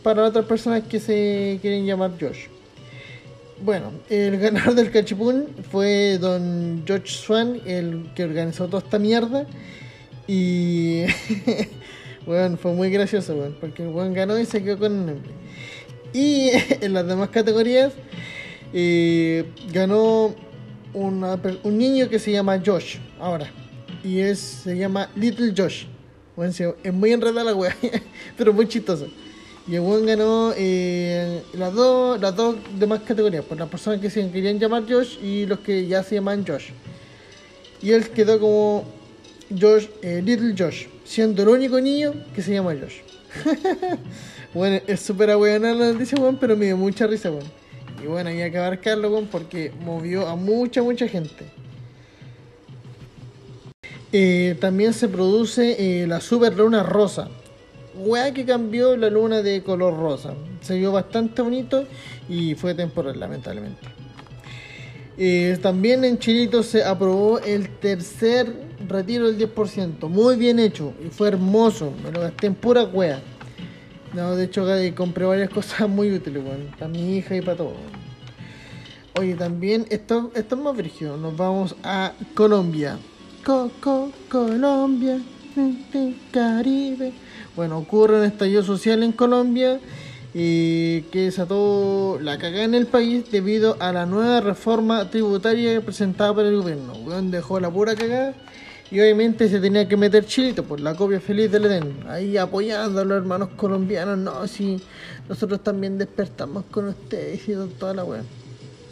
para 0.04 0.26
otras 0.26 0.46
personas 0.46 0.84
que 0.84 1.00
se 1.00 1.60
quieren 1.62 1.86
llamar 1.86 2.12
George. 2.20 2.50
Bueno, 3.64 3.92
el 4.10 4.38
ganador 4.40 4.76
del 4.76 4.92
cachipún 4.92 5.48
fue 5.72 6.18
don 6.18 6.84
George 6.86 7.08
Swan, 7.08 7.62
el 7.66 8.10
que 8.16 8.24
organizó 8.24 8.68
toda 8.68 8.84
esta 8.84 9.00
mierda. 9.00 9.46
Y 10.28 11.04
bueno, 12.26 12.58
fue 12.58 12.74
muy 12.74 12.90
gracioso, 12.90 13.36
bueno, 13.36 13.56
porque 13.60 13.84
el 13.84 13.90
buen 13.90 14.14
ganó 14.14 14.38
y 14.38 14.46
se 14.46 14.64
quedó 14.64 14.80
con 14.80 14.92
el 14.92 15.06
nombre. 15.06 15.32
Y 16.14 16.50
en 16.82 16.94
las 16.94 17.08
demás 17.08 17.30
categorías 17.30 17.94
eh, 18.74 19.46
ganó 19.72 20.34
un 20.94 21.78
niño 21.78 22.10
que 22.10 22.20
se 22.20 22.32
llama 22.32 22.62
Josh 22.64 22.98
ahora. 23.20 23.52
Y 24.04 24.20
es, 24.20 24.40
se 24.40 24.78
llama 24.78 25.10
Little 25.16 25.54
Josh. 25.56 25.86
Bueno, 26.36 26.54
es 26.84 26.94
muy 26.94 27.12
enredada 27.12 27.44
la 27.44 27.56
wea, 27.56 27.76
pero 28.38 28.54
muy 28.54 28.68
chistoso. 28.68 29.08
Y 29.68 29.76
el 29.76 29.82
buen 29.82 30.06
ganó 30.06 30.54
eh, 30.58 31.44
las, 31.54 31.74
dos, 31.74 32.20
las 32.20 32.36
dos 32.36 32.56
demás 32.80 33.02
categorías, 33.02 33.46
por 33.46 33.60
las 33.60 33.70
personas 33.70 34.00
que 34.00 34.10
se 34.10 34.28
querían 34.32 34.58
llamar 34.60 34.84
Josh 34.90 35.18
y 35.22 35.46
los 35.46 35.60
que 35.60 35.86
ya 35.86 36.04
se 36.04 36.16
llaman 36.16 36.44
Josh. 36.46 36.70
Y 37.82 37.92
él 37.92 38.10
quedó 38.10 38.40
como 38.40 38.86
Josh, 39.60 39.88
eh, 40.02 40.22
Little 40.24 40.56
Josh, 40.58 40.88
siendo 41.04 41.44
el 41.44 41.50
único 41.50 41.80
niño 41.80 42.14
que 42.34 42.42
se 42.42 42.54
llama 42.54 42.74
Josh. 42.74 43.02
bueno, 44.54 44.82
es 44.88 45.00
súper 45.00 45.36
buena 45.38 45.74
la 45.74 45.94
noticia, 45.94 46.20
weón, 46.20 46.38
pero 46.38 46.58
me 46.58 46.66
dio 46.66 46.78
mucha 46.78 47.06
risa, 47.06 47.30
weón. 47.30 47.61
Y 48.04 48.08
bueno, 48.08 48.30
hay 48.30 48.52
que 48.52 48.58
abarcarlo, 48.58 49.24
porque 49.32 49.72
movió 49.84 50.28
a 50.28 50.36
mucha, 50.36 50.82
mucha 50.82 51.08
gente. 51.08 51.46
Eh, 54.14 54.58
también 54.60 54.94
se 54.94 55.08
produce 55.08 56.02
eh, 56.02 56.08
la 56.08 56.20
super 56.20 56.56
luna 56.56 56.84
rosa. 56.84 57.30
Weá 57.96 58.34
que 58.34 58.46
cambió 58.46 58.98
la 58.98 59.10
luna 59.10 59.42
de 59.42 59.64
color 59.64 59.98
rosa. 59.98 60.34
Se 60.62 60.78
vio 60.78 60.92
bastante 60.92 61.42
bonito 61.42 61.86
y 62.28 62.56
fue 62.56 62.74
temporal, 62.74 63.20
lamentablemente. 63.20 63.82
Eh, 65.18 65.58
también 65.62 66.04
en 66.04 66.18
Chilito 66.18 66.64
se 66.64 66.84
aprobó 66.84 67.40
el 67.40 67.70
tercer 67.80 68.54
retiro 68.88 69.32
del 69.32 69.38
10%. 69.38 70.08
Muy 70.10 70.36
bien 70.36 70.60
hecho 70.60 70.94
y 71.06 71.10
fue 71.10 71.28
hermoso. 71.30 71.94
Me 72.04 72.12
lo 72.12 72.22
gasté 72.22 72.48
en 72.48 72.56
pura 72.56 72.84
wea. 72.84 73.22
No, 74.14 74.36
de 74.36 74.44
hecho 74.44 74.66
compré 74.96 75.26
varias 75.26 75.50
cosas 75.50 75.88
muy 75.88 76.12
útiles, 76.12 76.44
bueno, 76.44 76.66
para 76.72 76.90
mi 76.90 77.18
hija 77.18 77.36
y 77.36 77.42
para 77.42 77.58
todo. 77.58 77.76
Oye, 79.18 79.36
también 79.36 79.86
esto, 79.90 80.32
esto 80.36 80.56
es 80.56 80.62
más. 80.62 80.76
Nos 81.20 81.38
vamos 81.38 81.76
a 81.84 82.14
Colombia. 82.34 82.98
Coco, 83.46 84.12
Colombia, 84.30 85.20
Caribe. 86.32 87.14
Bueno, 87.56 87.78
ocurre 87.80 88.20
un 88.20 88.26
estallido 88.26 88.64
social 88.64 89.04
en 89.04 89.12
Colombia 89.12 89.80
y 90.34 91.02
que 91.04 91.24
desató 91.24 92.20
la 92.22 92.38
cagada 92.38 92.64
en 92.64 92.76
el 92.76 92.88
país 92.88 93.30
debido 93.32 93.76
a 93.80 93.92
la 93.92 94.06
nueva 94.06 94.40
reforma 94.40 95.10
tributaria 95.10 95.82
presentada 95.82 96.34
por 96.34 96.46
el 96.46 96.56
gobierno. 96.56 96.94
Dejó 97.24 97.60
la 97.60 97.70
pura 97.70 97.96
cagada 97.96 98.34
y 98.92 99.00
obviamente 99.00 99.48
se 99.48 99.62
tenía 99.62 99.88
que 99.88 99.96
meter 99.96 100.26
Chilito 100.26 100.66
por 100.66 100.82
la 100.82 100.94
copia 100.94 101.22
feliz 101.22 101.50
del 101.50 101.66
Edén. 101.66 102.04
Ahí 102.10 102.36
apoyando 102.36 103.00
a 103.00 103.06
los 103.06 103.18
hermanos 103.18 103.50
colombianos. 103.56 104.18
No, 104.18 104.46
si 104.50 104.82
nosotros 105.30 105.64
también 105.64 105.98
despertamos 105.98 106.66
con 106.70 106.90
ustedes 106.90 107.48
y 107.48 107.54
toda 107.80 107.94
la 107.94 108.04
weón. 108.04 108.26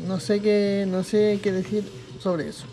No 0.07 0.21
sé 0.21 0.39
qué, 0.39 0.85
no 0.87 1.03
sé 1.03 1.39
qué 1.43 1.51
decir 1.51 1.83
sobre 2.21 2.47
eso. 2.47 2.65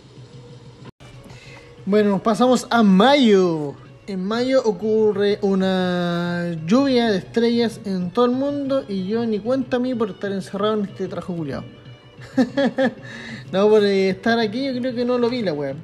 Bueno, 1.85 2.23
pasamos 2.23 2.69
a 2.71 2.85
mayo. 2.85 3.75
En 4.07 4.25
mayo 4.25 4.63
ocurre 4.65 5.41
una 5.43 6.57
lluvia 6.65 7.11
de 7.11 7.19
estrellas 7.19 7.81
en 7.85 8.13
todo 8.13 8.27
el 8.27 8.31
mundo 8.31 8.85
y 8.89 9.09
yo 9.09 9.27
ni 9.27 9.41
cuenta 9.41 9.79
a 9.79 9.81
mí 9.81 9.97
por 9.97 10.11
estar 10.11 10.31
encerrado 10.31 10.75
en 10.75 10.85
este 10.85 11.09
trajo 11.09 11.35
culiado. 11.35 11.65
no, 13.53 13.69
por 13.69 13.83
estar 13.83 14.39
aquí 14.39 14.65
yo 14.65 14.81
creo 14.81 14.95
que 14.95 15.05
no 15.05 15.19
lo 15.19 15.29
vi 15.29 15.43
la 15.43 15.53
web. 15.53 15.75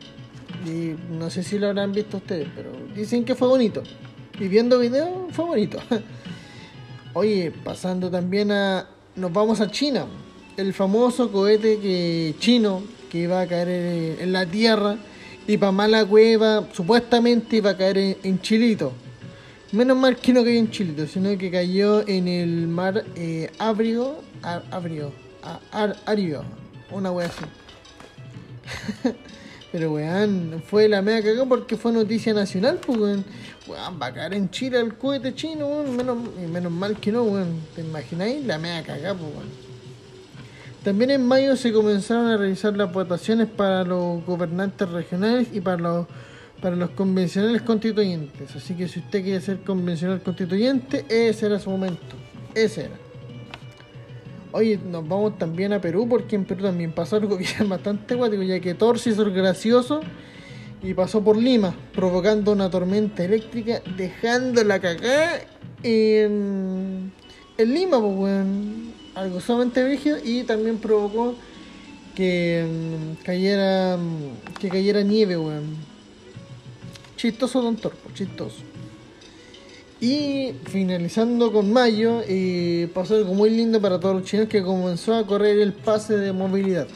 Y 0.67 0.95
no 1.11 1.31
sé 1.31 1.43
si 1.43 1.59
lo 1.59 1.69
habrán 1.69 1.93
visto 1.93 2.19
ustedes, 2.19 2.49
pero 2.55 2.71
dicen 2.95 3.25
que 3.25 3.35
fue 3.35 3.49
bonito. 3.49 3.83
Y 4.39 4.49
viendo 4.49 4.79
video 4.79 5.29
fue 5.31 5.45
bonito. 5.45 5.79
Oye, 7.15 7.53
pasando 7.65 8.11
también 8.11 8.53
a... 8.53 8.89
Nos 9.17 9.33
vamos 9.33 9.61
a 9.61 9.71
China. 9.71 10.07
El 10.57 10.73
famoso 10.73 11.31
cohete 11.31 11.79
que 11.79 12.35
chino 12.39 12.83
que 13.11 13.19
iba 13.19 13.41
a 13.41 13.47
caer 13.47 14.19
en 14.21 14.33
la 14.33 14.47
Tierra 14.47 14.97
y 15.47 15.57
para 15.59 15.73
mala 15.73 16.05
cueva, 16.07 16.69
supuestamente 16.73 17.57
iba 17.57 17.71
a 17.71 17.77
caer 17.77 18.17
en, 18.23 18.41
Chilito. 18.41 18.93
Menos 19.73 19.97
mal 19.97 20.17
que 20.17 20.33
no 20.33 20.45
cayó 20.45 20.59
en 20.59 20.71
Chilito, 20.71 21.07
sino 21.07 21.37
que 21.37 21.51
cayó 21.51 22.07
en 22.07 22.29
el 22.29 22.69
mar 22.69 23.05
eh, 23.17 23.51
Abrio, 23.59 24.17
Ario, 26.07 26.45
una 26.91 27.11
wea 27.11 27.27
así. 27.27 27.45
Pero 29.73 29.93
weón, 29.93 30.63
fue 30.67 30.87
la 30.87 31.01
mega 31.01 31.23
cagada 31.23 31.47
porque 31.47 31.77
fue 31.79 31.93
noticia 31.93 32.35
nacional, 32.35 32.79
pues 32.85 32.99
weón. 32.99 33.25
Weón, 33.67 33.99
va 34.01 34.07
a 34.07 34.13
caer 34.13 34.35
en 34.35 34.51
Chile 34.51 34.79
el 34.79 34.95
cohete 34.95 35.35
chino, 35.35 35.67
weón. 35.67 35.97
Menos, 35.97 36.19
menos 36.51 36.71
mal 36.71 36.97
que 36.99 37.11
no, 37.11 37.23
weón. 37.23 37.61
¿Te 37.75 37.81
imagináis? 37.81 38.45
La 38.45 38.59
mega 38.59 38.83
cagada, 38.83 39.15
pues 39.15 39.35
weón. 39.35 39.73
También 40.85 41.11
en 41.13 41.27
mayo 41.27 41.57
se 41.57 41.73
comenzaron 41.73 42.27
a 42.27 42.37
realizar 42.37 42.77
las 42.77 42.93
votaciones 42.93 43.49
para 43.49 43.85
los 43.85 44.25
gobernantes 44.27 44.89
regionales 44.91 45.49
y 45.53 45.61
para 45.61 45.79
los 45.79 46.07
para 46.61 46.77
los 46.77 46.91
convencionales 46.91 47.61
constituyentes. 47.63 48.55
Así 48.55 48.75
que 48.75 48.87
si 48.87 49.01
usted 49.01 49.23
quiere 49.23 49.41
ser 49.41 49.59
convencional 49.65 50.23
constituyente, 50.23 51.05
ese 51.09 51.47
era 51.47 51.59
su 51.59 51.71
momento. 51.71 52.17
Ese 52.55 52.83
era. 52.83 53.12
Oye, 54.53 54.79
nos 54.79 55.09
vamos 55.09 55.39
también 55.39 55.73
a 55.73 55.81
Perú 55.81 56.07
porque 56.07 56.37
en 56.37 56.45
Perú 56.45 56.65
también 56.65 56.93
pasó 56.93 57.17
algo 57.17 57.37
bien 57.39 57.69
bastante 57.69 58.15
guático, 58.15 58.43
ya 58.43 58.61
que 58.61 58.75
Thor 58.75 58.99
se 58.99 59.11
hizo 59.11 59.25
gracioso 59.33 60.01
y 60.83 60.95
pasó 60.95 61.23
por 61.23 61.37
Lima, 61.37 61.75
provocando 61.95 62.53
una 62.53 62.69
tormenta 62.69 63.25
eléctrica, 63.25 63.81
dejando 63.97 64.63
la 64.65 64.81
cagada 64.81 65.41
en, 65.83 67.13
en 67.57 67.75
Lima, 67.75 68.01
pues, 68.01 68.15
weón. 68.17 68.93
Algo 69.15 69.41
sumamente 69.41 69.87
rígido 69.87 70.17
y 70.25 70.43
también 70.45 70.79
provocó 70.79 71.35
que 72.15 72.67
mm, 72.67 73.23
cayera 73.25 73.99
mm, 73.99 74.59
que 74.59 74.69
cayera 74.69 75.03
nieve, 75.03 75.37
weón. 75.37 75.77
Chistoso 77.17 77.63
Don 77.63 77.77
Thor, 77.77 77.95
pues, 78.03 78.15
chistoso. 78.15 78.72
Y 80.03 80.55
finalizando 80.65 81.53
con 81.53 81.73
mayo, 81.73 82.23
pasó 82.93 83.15
algo 83.15 83.35
muy 83.35 83.51
lindo 83.51 83.81
para 83.81 84.01
todos 84.01 84.17
los 84.17 84.25
chinos 84.25 84.49
que 84.49 84.61
comenzó 84.61 85.15
a 85.15 85.25
correr 85.25 85.61
el 85.61 85.75
pase 85.75 86.17
de 86.17 86.33
movilidad. 86.33 86.89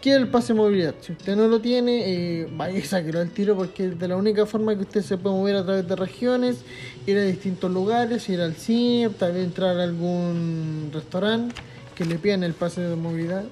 ¿Qué 0.00 0.12
es 0.12 0.16
el 0.16 0.28
pase 0.28 0.54
de 0.54 0.58
movilidad? 0.58 0.94
Si 1.02 1.12
usted 1.12 1.36
no 1.36 1.48
lo 1.48 1.60
tiene, 1.60 2.02
eh, 2.06 2.48
vaya 2.56 2.78
y 2.78 2.80
sáquelo 2.80 3.20
al 3.20 3.28
tiro 3.28 3.54
porque 3.56 3.88
es 3.88 3.98
de 3.98 4.08
la 4.08 4.16
única 4.16 4.46
forma 4.46 4.74
que 4.74 4.84
usted 4.84 5.02
se 5.02 5.18
puede 5.18 5.36
mover 5.36 5.56
a 5.56 5.66
través 5.66 5.86
de 5.86 5.94
regiones, 5.94 6.64
ir 7.06 7.18
a 7.18 7.24
distintos 7.24 7.70
lugares, 7.70 8.26
ir 8.30 8.40
al 8.40 8.54
cine, 8.54 9.10
tal 9.10 9.32
vez 9.32 9.44
entrar 9.44 9.78
a 9.78 9.82
algún 9.82 10.88
restaurante 10.94 11.54
que 11.94 12.06
le 12.06 12.16
pidan 12.16 12.42
el 12.42 12.54
pase 12.54 12.80
de 12.80 12.96
movilidad. 12.96 13.44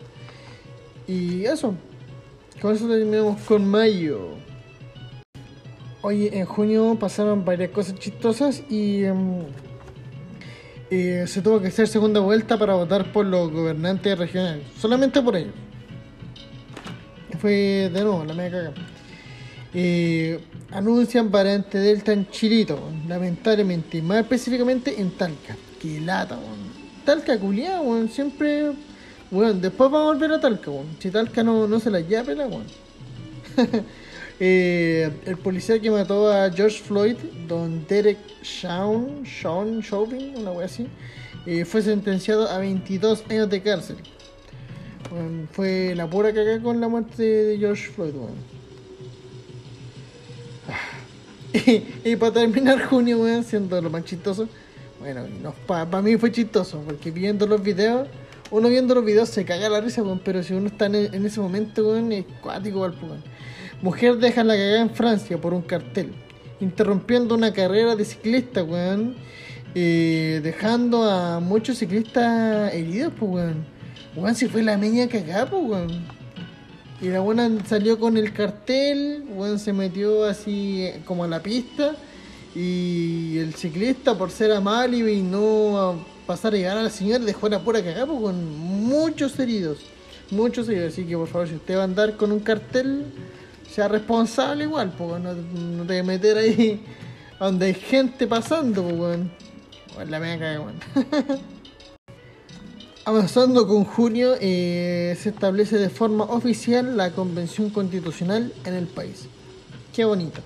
Y 1.07 1.45
eso, 1.45 1.75
con 2.62 2.75
eso 2.75 2.88
terminamos 2.88 3.42
con 3.42 3.68
mayo. 3.68 4.48
Oye, 6.00 6.38
en 6.38 6.47
junio 6.47 6.97
pasaron 6.99 7.45
varias 7.45 7.71
cosas 7.71 7.97
chistosas 7.99 8.62
y 8.71 9.05
em, 9.05 9.40
eh, 10.90 11.25
se 11.26 11.43
tuvo 11.43 11.61
que 11.61 11.69
hacer 11.69 11.88
segunda 11.88 12.21
vuelta 12.21 12.57
para 12.57 12.75
votar 12.75 13.12
por 13.12 13.26
los 13.26 13.50
gobernantes 13.50 14.17
regionales. 14.17 14.64
Solamente 14.78 15.21
por 15.21 15.37
ellos. 15.37 15.55
Fue 17.40 17.90
de 17.93 18.00
nuevo 18.00 18.25
la 18.25 18.35
media 18.35 18.50
caga. 18.50 18.73
Eh, 19.75 20.40
anuncian 20.71 21.31
variante 21.31 21.78
Delta 21.78 22.12
en 22.12 22.31
Chilito, 22.31 22.78
lamentablemente, 23.07 24.00
más 24.00 24.21
específicamente 24.21 25.00
en 25.00 25.11
Talca. 25.11 25.57
Que 25.81 26.00
lata, 26.00 26.37
weón. 26.37 26.59
Talca 27.05 27.38
culiado, 27.38 27.83
weón. 27.83 28.09
Siempre. 28.09 28.73
Bueno, 29.31 29.55
después 29.55 29.90
vamos 29.90 30.11
a 30.11 30.14
volver 30.14 30.33
a 30.33 30.40
Talca, 30.40 30.71
weón. 30.71 30.87
Si 31.00 31.11
Talca 31.11 31.43
no, 31.43 31.67
no 31.67 31.81
se 31.81 31.90
la 31.90 32.00
llave, 32.00 32.37
la 32.37 32.47
weón. 32.47 32.67
Eh, 34.40 35.11
el 35.26 35.37
policía 35.37 35.80
que 35.80 35.90
mató 35.90 36.30
a 36.30 36.50
George 36.50 36.80
Floyd, 36.80 37.17
don 37.49 37.84
Derek 37.89 38.19
Shawn, 38.43 39.25
Sean 39.26 39.82
Chauvin, 39.82 40.36
una 40.36 40.52
wea 40.52 40.67
así, 40.67 40.86
eh, 41.47 41.65
fue 41.65 41.82
sentenciado 41.82 42.49
a 42.49 42.58
22 42.58 43.25
años 43.30 43.50
de 43.50 43.63
cárcel. 43.63 43.97
Fue 45.52 45.95
la 45.97 46.08
pura 46.08 46.32
caga 46.32 46.60
con 46.60 46.80
la 46.80 46.89
muerte 46.89 47.23
de 47.23 47.58
George 47.58 47.89
Floyd. 47.91 48.13
Bueno. 48.13 48.58
y, 52.04 52.17
para 52.17 52.32
terminar 52.32 52.82
junio, 52.89 53.19
bueno, 53.19 53.43
siendo 53.43 53.80
lo 53.80 53.91
más 53.91 54.04
chistoso, 54.04 54.49
bueno, 55.00 55.26
no, 55.43 55.52
para 55.67 56.02
mí 56.02 56.17
fue 56.17 56.30
chistoso, 56.30 56.82
porque 56.84 57.10
viendo 57.10 57.47
los 57.47 57.63
videos, 57.63 58.08
uno 58.50 58.69
viendo 58.69 58.95
los 58.95 59.04
videos 59.04 59.28
se 59.28 59.45
caga 59.45 59.69
la 59.69 59.80
risa, 59.80 60.02
pero 60.25 60.43
si 60.43 60.54
uno 60.54 60.69
está 60.69 60.86
en, 60.86 61.26
ese 61.26 61.41
momento, 61.41 61.97
es 61.97 62.25
cuático 62.43 62.84
al 62.84 62.95
Mujer 63.80 64.17
deja 64.17 64.43
la 64.43 64.54
cagada 64.54 64.80
en 64.80 64.91
Francia 64.91 65.41
por 65.41 65.54
un 65.54 65.62
cartel, 65.62 66.12
interrumpiendo 66.60 67.36
una 67.36 67.52
carrera 67.52 67.95
de 67.95 68.04
ciclistas, 68.04 68.67
weón. 68.67 69.14
Dejando 69.73 71.04
a 71.04 71.38
muchos 71.38 71.78
ciclistas 71.78 72.75
heridos, 72.75 73.12
pues, 73.17 73.30
weón. 73.30 73.64
Weón, 74.17 74.34
si 74.34 74.49
fue 74.49 74.62
la 74.62 74.76
meña 74.76 75.08
cagada, 75.08 75.49
pues, 75.49 75.62
weón. 75.62 76.04
Y 77.00 77.06
la 77.10 77.21
buena 77.21 77.49
salió 77.67 78.00
con 78.00 78.17
el 78.17 78.32
cartel, 78.32 79.23
weón, 79.30 79.60
se 79.60 79.73
metió 79.73 80.25
así 80.25 80.82
eh, 80.82 81.02
como 81.04 81.23
a 81.23 81.28
la 81.28 81.41
pista. 81.41 81.95
Y 82.56 83.38
el 83.38 83.54
ciclista, 83.54 84.19
por 84.19 84.32
ser 84.32 84.50
amable 84.50 85.12
y 85.12 85.23
no 85.23 86.04
pasar 86.26 86.52
a 86.54 86.56
llegar 86.56 86.78
a 86.78 86.82
la 86.82 86.91
señora, 86.91 87.25
dejó 87.25 87.49
la 87.49 87.60
pura 87.60 87.80
cagada, 87.80 88.06
pues, 88.06 88.21
con 88.21 88.58
muchos 88.58 89.38
heridos. 89.38 89.78
Muchos 90.32 90.69
heridos. 90.69 90.95
Así 90.95 91.04
que, 91.04 91.17
por 91.17 91.28
favor, 91.28 91.47
si 91.47 91.54
usted 91.54 91.76
va 91.76 91.82
a 91.82 91.84
andar 91.84 92.17
con 92.17 92.32
un 92.32 92.41
cartel 92.41 93.04
sea 93.69 93.89
responsable 93.89 94.65
igual, 94.65 94.93
porque 94.97 95.21
no, 95.23 95.35
no 95.35 95.85
te 95.85 96.02
meter 96.02 96.39
ahí 96.39 96.81
donde 97.39 97.67
hay 97.67 97.75
gente 97.75 98.26
pasando, 98.26 98.83
weón. 98.83 99.31
la 100.09 100.19
mega 100.19 100.39
cae, 100.39 100.59
weón. 100.59 100.81
Avanzando 103.04 103.67
con 103.67 103.85
junio, 103.85 104.35
eh, 104.41 105.17
se 105.19 105.31
establece 105.31 105.78
de 105.78 105.89
forma 105.89 106.25
oficial 106.25 106.97
la 106.97 107.13
convención 107.13 107.71
constitucional 107.71 108.52
en 108.65 108.75
el 108.75 108.87
país. 108.87 109.26
Qué 109.95 110.04
bonito, 110.04 110.41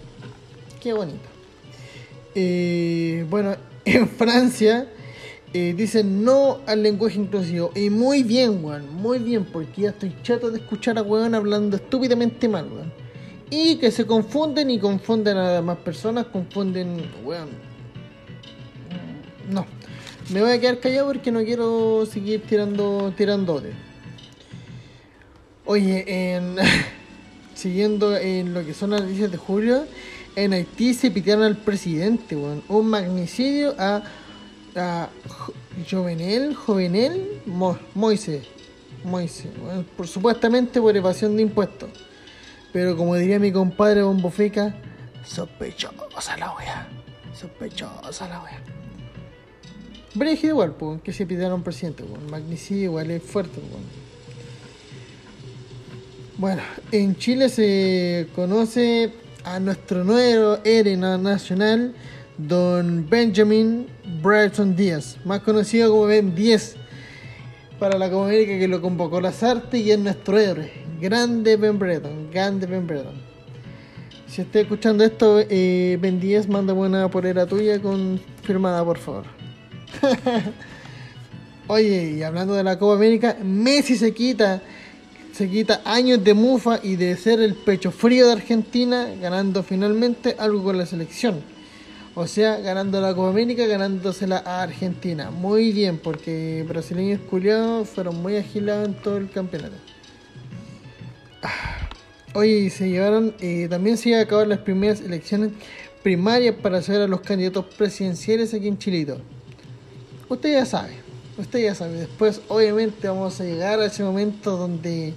qué 0.81 0.93
bonito. 0.93 1.29
Eh, 2.35 3.27
bueno, 3.29 3.57
en 3.85 4.09
Francia 4.09 4.87
eh, 5.53 5.75
dicen 5.77 6.25
no 6.25 6.61
al 6.67 6.83
lenguaje 6.83 7.19
inclusivo. 7.19 7.73
Y 7.75 7.91
muy 7.91 8.23
bien, 8.23 8.65
weón, 8.65 8.95
muy 8.95 9.19
bien, 9.19 9.45
porque 9.45 9.83
ya 9.83 9.91
estoy 9.91 10.15
chato 10.23 10.51
de 10.51 10.59
escuchar 10.59 10.99
a 10.99 11.03
weón 11.03 11.35
hablando 11.35 11.77
estúpidamente 11.77 12.49
mal, 12.49 12.71
weón. 12.71 13.02
Y 13.55 13.77
que 13.77 13.91
se 13.91 14.07
confunden 14.07 14.71
y 14.71 14.79
confunden 14.79 15.37
a 15.37 15.43
las 15.43 15.53
demás 15.57 15.77
personas, 15.77 16.25
confunden, 16.25 17.05
weón. 17.23 17.51
No, 19.51 19.67
me 20.31 20.41
voy 20.41 20.53
a 20.53 20.59
quedar 20.59 20.81
callado 20.81 21.09
porque 21.09 21.31
no 21.31 21.45
quiero 21.45 22.07
seguir 22.07 22.41
tirando, 22.45 23.13
tirando 23.15 23.61
de. 23.61 23.75
Oye, 25.67 26.35
en, 26.35 26.57
siguiendo 27.55 28.17
en 28.17 28.55
lo 28.55 28.65
que 28.65 28.73
son 28.73 28.93
las 28.93 29.03
noticias 29.03 29.31
de 29.31 29.37
julio, 29.37 29.85
en 30.35 30.55
Haití 30.55 30.95
se 30.95 31.11
pitearon 31.11 31.45
al 31.45 31.59
presidente, 31.59 32.35
weón. 32.35 32.63
Un 32.71 32.87
magnicidio 32.87 33.75
a, 33.79 34.03
a 34.77 35.11
Jovenel, 35.91 36.55
Jovenel 36.55 37.43
Moise, 37.95 38.45
Moise, 39.05 39.51
por 39.95 40.09
supuestamente 40.09 40.81
por 40.81 40.97
evasión 40.97 41.37
de 41.37 41.43
impuestos. 41.43 41.91
Pero 42.73 42.97
como 42.97 43.17
diría 43.17 43.39
mi 43.39 43.53
compadre 43.53 44.03
Bombofica, 44.03 44.75
sospechosa 45.25 46.37
la 46.39 46.55
wea. 46.55 46.89
Sospechosa 47.35 48.29
la 48.29 48.43
wea. 48.43 48.63
Brígido 50.15 50.55
igual, 50.55 50.73
pues, 50.73 51.01
que 51.03 51.13
se 51.13 51.27
pidieron 51.27 51.63
presidente. 51.63 52.05
Magnicidio 52.31 52.85
igual 52.85 53.11
es 53.11 53.23
fuerte, 53.23 53.61
pues. 53.61 53.83
Bueno, 56.39 56.63
en 56.91 57.17
Chile 57.17 57.49
se 57.49 58.29
conoce 58.35 59.13
a 59.45 59.61
nuestro 59.61 60.03
nuevo 60.03 60.59
héroe 60.65 60.97
nacional, 60.97 61.95
don 62.37 63.09
Benjamin 63.09 63.87
Brighton 64.23 64.75
Díaz, 64.75 65.19
más 65.25 65.41
conocido 65.41 65.91
como 65.91 66.07
Ben 66.07 66.35
10 66.35 66.77
para 67.79 67.99
la 67.99 68.11
comedia 68.11 68.47
que 68.47 68.69
lo 68.69 68.81
convocó 68.81 69.21
las 69.21 69.43
artes 69.43 69.81
y 69.81 69.91
es 69.91 69.99
nuestro 69.99 70.39
héroe. 70.39 70.82
Grande 71.03 71.57
Ben 71.57 71.81
Breton, 71.81 72.31
grande 72.31 72.65
Ben 72.65 72.87
Breton. 72.87 73.15
Si 74.29 74.41
está 74.41 74.61
escuchando 74.61 75.03
esto, 75.03 75.41
eh, 75.51 75.99
Ben 76.01 76.21
10, 76.21 76.49
manda 76.49 76.73
buena 76.73 77.11
polera 77.11 77.45
tuya 77.45 77.83
con 77.83 78.21
firmada, 78.45 78.85
por 78.85 78.99
favor. 78.99 79.25
Oye, 81.67 82.13
y 82.13 82.23
hablando 82.23 82.55
de 82.55 82.63
la 82.63 82.79
Copa 82.79 82.95
América, 82.95 83.37
Messi 83.43 83.97
se 83.97 84.15
quita, 84.15 84.63
se 85.33 85.51
quita 85.51 85.81
años 85.85 86.23
de 86.23 86.35
mufa 86.35 86.79
y 86.81 86.95
de 86.95 87.17
ser 87.17 87.41
el 87.41 87.57
pecho 87.57 87.91
frío 87.91 88.27
de 88.27 88.35
Argentina, 88.35 89.09
ganando 89.21 89.65
finalmente 89.65 90.37
algo 90.39 90.63
con 90.63 90.79
la 90.79 90.87
selección. 90.87 91.43
O 92.15 92.29
sea, 92.29 92.59
ganando 92.59 93.01
la 93.01 93.13
Copa 93.13 93.31
América, 93.31 93.67
ganándosela 93.67 94.45
a 94.47 94.63
Argentina. 94.63 95.33
Muy 95.33 95.73
bien, 95.73 95.99
porque 95.99 96.65
brasileños 96.69 97.19
culiados 97.29 97.89
fueron 97.89 98.23
muy 98.23 98.37
agilados 98.37 98.87
en 98.87 98.95
todo 98.95 99.17
el 99.17 99.29
campeonato. 99.29 99.92
Oye, 102.35 102.71
se 102.71 102.89
llevaron, 102.89 103.35
eh, 103.41 103.67
también 103.69 103.97
se 103.99 104.09
iban 104.09 104.21
a 104.21 104.25
acabar 104.25 104.47
las 104.47 104.61
primeras 104.61 105.01
elecciones 105.01 105.53
primarias 106.03 106.55
para 106.63 106.83
saber 106.83 107.03
a 107.03 107.07
los 107.07 107.21
candidatos 107.21 107.67
presidenciales 107.77 108.55
aquí 108.55 108.69
en 108.69 108.79
Chilito. 108.79 109.19
Usted 110.29 110.53
ya 110.53 110.65
sabe, 110.65 110.95
usted 111.37 111.63
ya 111.63 111.75
sabe. 111.75 111.93
Después, 111.93 112.41
obviamente, 112.49 113.07
vamos 113.07 113.41
a 113.41 113.45
llegar 113.45 113.81
a 113.81 113.87
ese 113.87 114.03
momento 114.03 114.57
donde 114.57 115.15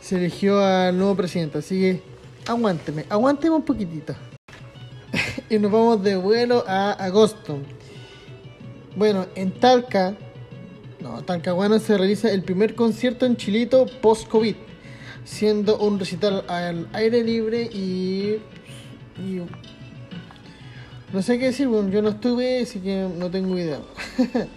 se 0.00 0.16
eligió 0.16 0.62
al 0.62 0.96
nuevo 0.96 1.16
presidente. 1.16 1.58
Así 1.58 1.80
que 1.80 2.02
aguánteme, 2.46 3.06
aguánteme 3.08 3.56
un 3.56 3.62
poquitito. 3.62 4.14
y 5.50 5.58
nos 5.58 5.72
vamos 5.72 6.02
de 6.02 6.16
vuelo 6.16 6.64
a 6.66 6.92
agosto. 6.92 7.58
Bueno, 8.96 9.26
en 9.34 9.52
Talca, 9.52 10.16
no, 11.00 11.22
Talcahuano 11.22 11.78
se 11.78 11.96
realiza 11.96 12.30
el 12.30 12.42
primer 12.42 12.74
concierto 12.74 13.24
en 13.24 13.36
Chilito 13.36 13.86
post-COVID, 14.00 14.56
siendo 15.24 15.78
un 15.78 15.98
recital 15.98 16.44
al 16.48 16.88
aire 16.92 17.22
libre 17.22 17.62
y, 17.62 18.38
no 21.12 21.22
sé 21.22 21.38
qué 21.38 21.46
decir, 21.46 21.68
bueno, 21.68 21.88
yo 21.90 22.02
no 22.02 22.10
estuve, 22.10 22.62
así 22.62 22.80
que 22.80 23.08
no 23.18 23.30
tengo 23.30 23.58
idea. 23.58 23.80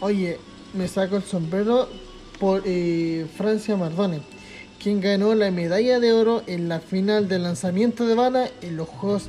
Oye, 0.00 0.38
me 0.74 0.88
saco 0.88 1.16
el 1.16 1.22
sombrero 1.22 1.88
por 2.38 2.62
eh, 2.64 3.26
Francia 3.36 3.76
Mardone, 3.76 4.20
quien 4.82 5.00
ganó 5.00 5.34
la 5.34 5.50
medalla 5.50 6.00
de 6.00 6.12
oro 6.12 6.42
en 6.46 6.68
la 6.68 6.80
final 6.80 7.28
de 7.28 7.38
lanzamiento 7.38 8.06
de 8.06 8.14
bala 8.14 8.48
en 8.62 8.76
los 8.76 8.88
Juegos 8.88 9.28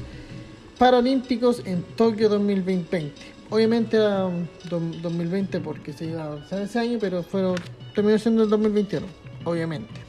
Paralímpicos 0.77 1.61
en 1.65 1.83
Tokio 1.83 2.29
2020. 2.29 3.11
Obviamente 3.49 3.97
era 3.97 4.29
2020 4.69 5.59
porque 5.59 5.91
se 5.91 6.05
iba 6.05 6.23
a 6.23 6.27
avanzar 6.27 6.61
ese 6.61 6.79
año, 6.79 6.99
pero 7.01 7.23
fueron, 7.23 7.55
terminó 7.93 8.17
siendo 8.17 8.43
el 8.43 8.49
2021, 8.49 9.05
obviamente. 9.43 10.08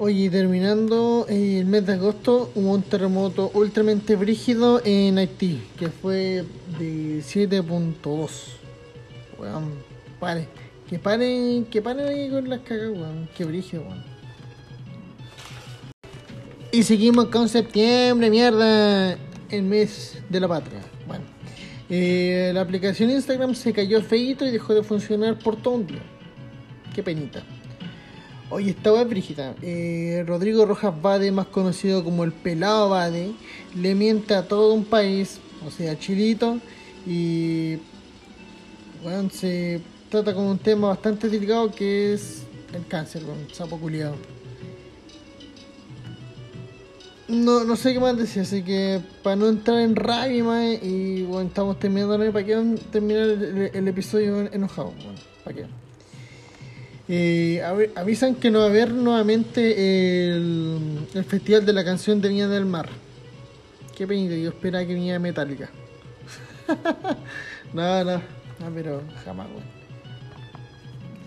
Oye, 0.00 0.30
terminando 0.30 1.26
el 1.28 1.66
mes 1.66 1.84
de 1.84 1.94
agosto, 1.94 2.52
hubo 2.54 2.72
un 2.72 2.82
terremoto 2.82 3.50
ultramente 3.52 4.14
brígido 4.14 4.80
en 4.84 5.18
Haití, 5.18 5.60
que 5.76 5.88
fue 5.88 6.44
de 6.78 7.18
7.2. 7.18 8.30
Weón, 9.40 9.72
pare. 10.20 10.46
Que 10.88 11.00
paren, 11.00 11.64
que 11.64 11.82
paren 11.82 12.06
ahí 12.06 12.30
con 12.30 12.48
las 12.48 12.60
cagas, 12.60 12.90
weón. 12.90 13.28
Que 13.36 13.44
brígido. 13.44 13.82
Y 16.70 16.84
seguimos 16.84 17.24
con 17.26 17.48
septiembre, 17.48 18.30
mierda. 18.30 19.18
El 19.50 19.64
mes 19.64 20.22
de 20.28 20.38
la 20.38 20.46
patria. 20.46 20.80
Bueno. 21.08 21.24
Eh, 21.90 22.52
la 22.54 22.60
aplicación 22.60 23.10
Instagram 23.10 23.56
se 23.56 23.72
cayó 23.72 24.00
feito 24.00 24.46
y 24.46 24.52
dejó 24.52 24.74
de 24.74 24.84
funcionar 24.84 25.40
por 25.40 25.56
todo 25.56 25.74
un 25.74 25.88
día. 25.88 26.02
Qué 26.94 27.02
penita. 27.02 27.42
Oye, 28.50 28.70
esta 28.70 28.92
web 28.92 29.08
Brígida. 29.08 29.54
Eh, 29.60 30.24
Rodrigo 30.26 30.64
Rojas 30.64 30.94
Bade, 31.02 31.30
más 31.30 31.46
conocido 31.48 32.02
como 32.02 32.24
el 32.24 32.32
pelado 32.32 32.88
Bade, 32.88 33.32
le 33.74 33.94
miente 33.94 34.34
a 34.34 34.48
todo 34.48 34.72
un 34.72 34.86
país, 34.86 35.38
o 35.66 35.70
sea, 35.70 35.98
Chilito, 35.98 36.58
y 37.06 37.76
bueno, 39.02 39.28
se 39.30 39.82
trata 40.08 40.34
con 40.34 40.44
un 40.44 40.58
tema 40.58 40.88
bastante 40.88 41.28
delicado 41.28 41.70
que 41.70 42.14
es 42.14 42.44
el 42.72 42.86
cáncer, 42.86 43.22
con 43.22 43.36
sapo 43.52 43.78
culiado. 43.78 44.16
No, 47.28 47.64
no 47.64 47.76
sé 47.76 47.92
qué 47.92 48.00
más 48.00 48.16
decir, 48.16 48.40
así 48.40 48.62
que 48.62 49.02
para 49.22 49.36
no 49.36 49.48
entrar 49.48 49.80
en 49.80 49.94
rabia 49.94 50.42
más, 50.42 50.82
y 50.82 51.22
bueno, 51.24 51.48
estamos 51.48 51.78
terminando, 51.78 52.16
¿para 52.32 52.46
qué 52.46 52.78
terminar 52.90 53.24
el, 53.24 53.70
el 53.74 53.88
episodio 53.88 54.50
enojado? 54.50 54.94
Bueno, 54.96 55.20
¿para 55.44 55.54
qué? 55.54 55.87
Eh, 57.10 57.62
avisan 57.94 58.34
que 58.34 58.50
no 58.50 58.58
va 58.58 58.66
a 58.66 58.68
haber 58.68 58.92
nuevamente 58.92 60.30
el, 60.34 61.06
Festival 61.26 61.64
de 61.64 61.72
la 61.72 61.82
Canción 61.82 62.20
de 62.20 62.28
Viña 62.28 62.48
del 62.48 62.66
Mar. 62.66 62.88
Qué 63.96 64.06
penita, 64.06 64.34
yo 64.34 64.50
esperaba 64.50 64.84
que 64.86 64.94
viniera 64.94 65.18
Metallica. 65.18 65.70
no, 67.72 68.04
no, 68.04 68.12
no, 68.12 68.74
pero 68.74 69.02
jamás, 69.24 69.46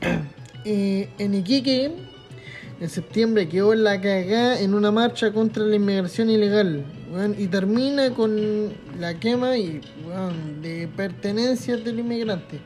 eh, 0.66 1.10
en 1.18 1.34
Iquique, 1.34 1.92
en 2.80 2.90
septiembre, 2.90 3.50
quedó 3.50 3.74
la 3.74 4.00
cagada 4.00 4.60
en 4.60 4.76
una 4.76 4.92
marcha 4.92 5.34
contra 5.34 5.64
la 5.64 5.76
inmigración 5.76 6.30
ilegal. 6.30 6.86
y 7.38 7.48
termina 7.48 8.12
con 8.12 8.72
la 9.00 9.20
quema 9.20 9.58
y, 9.58 9.82
de 10.62 10.88
pertenencias 10.96 11.84
del 11.84 12.00
inmigrante. 12.00 12.60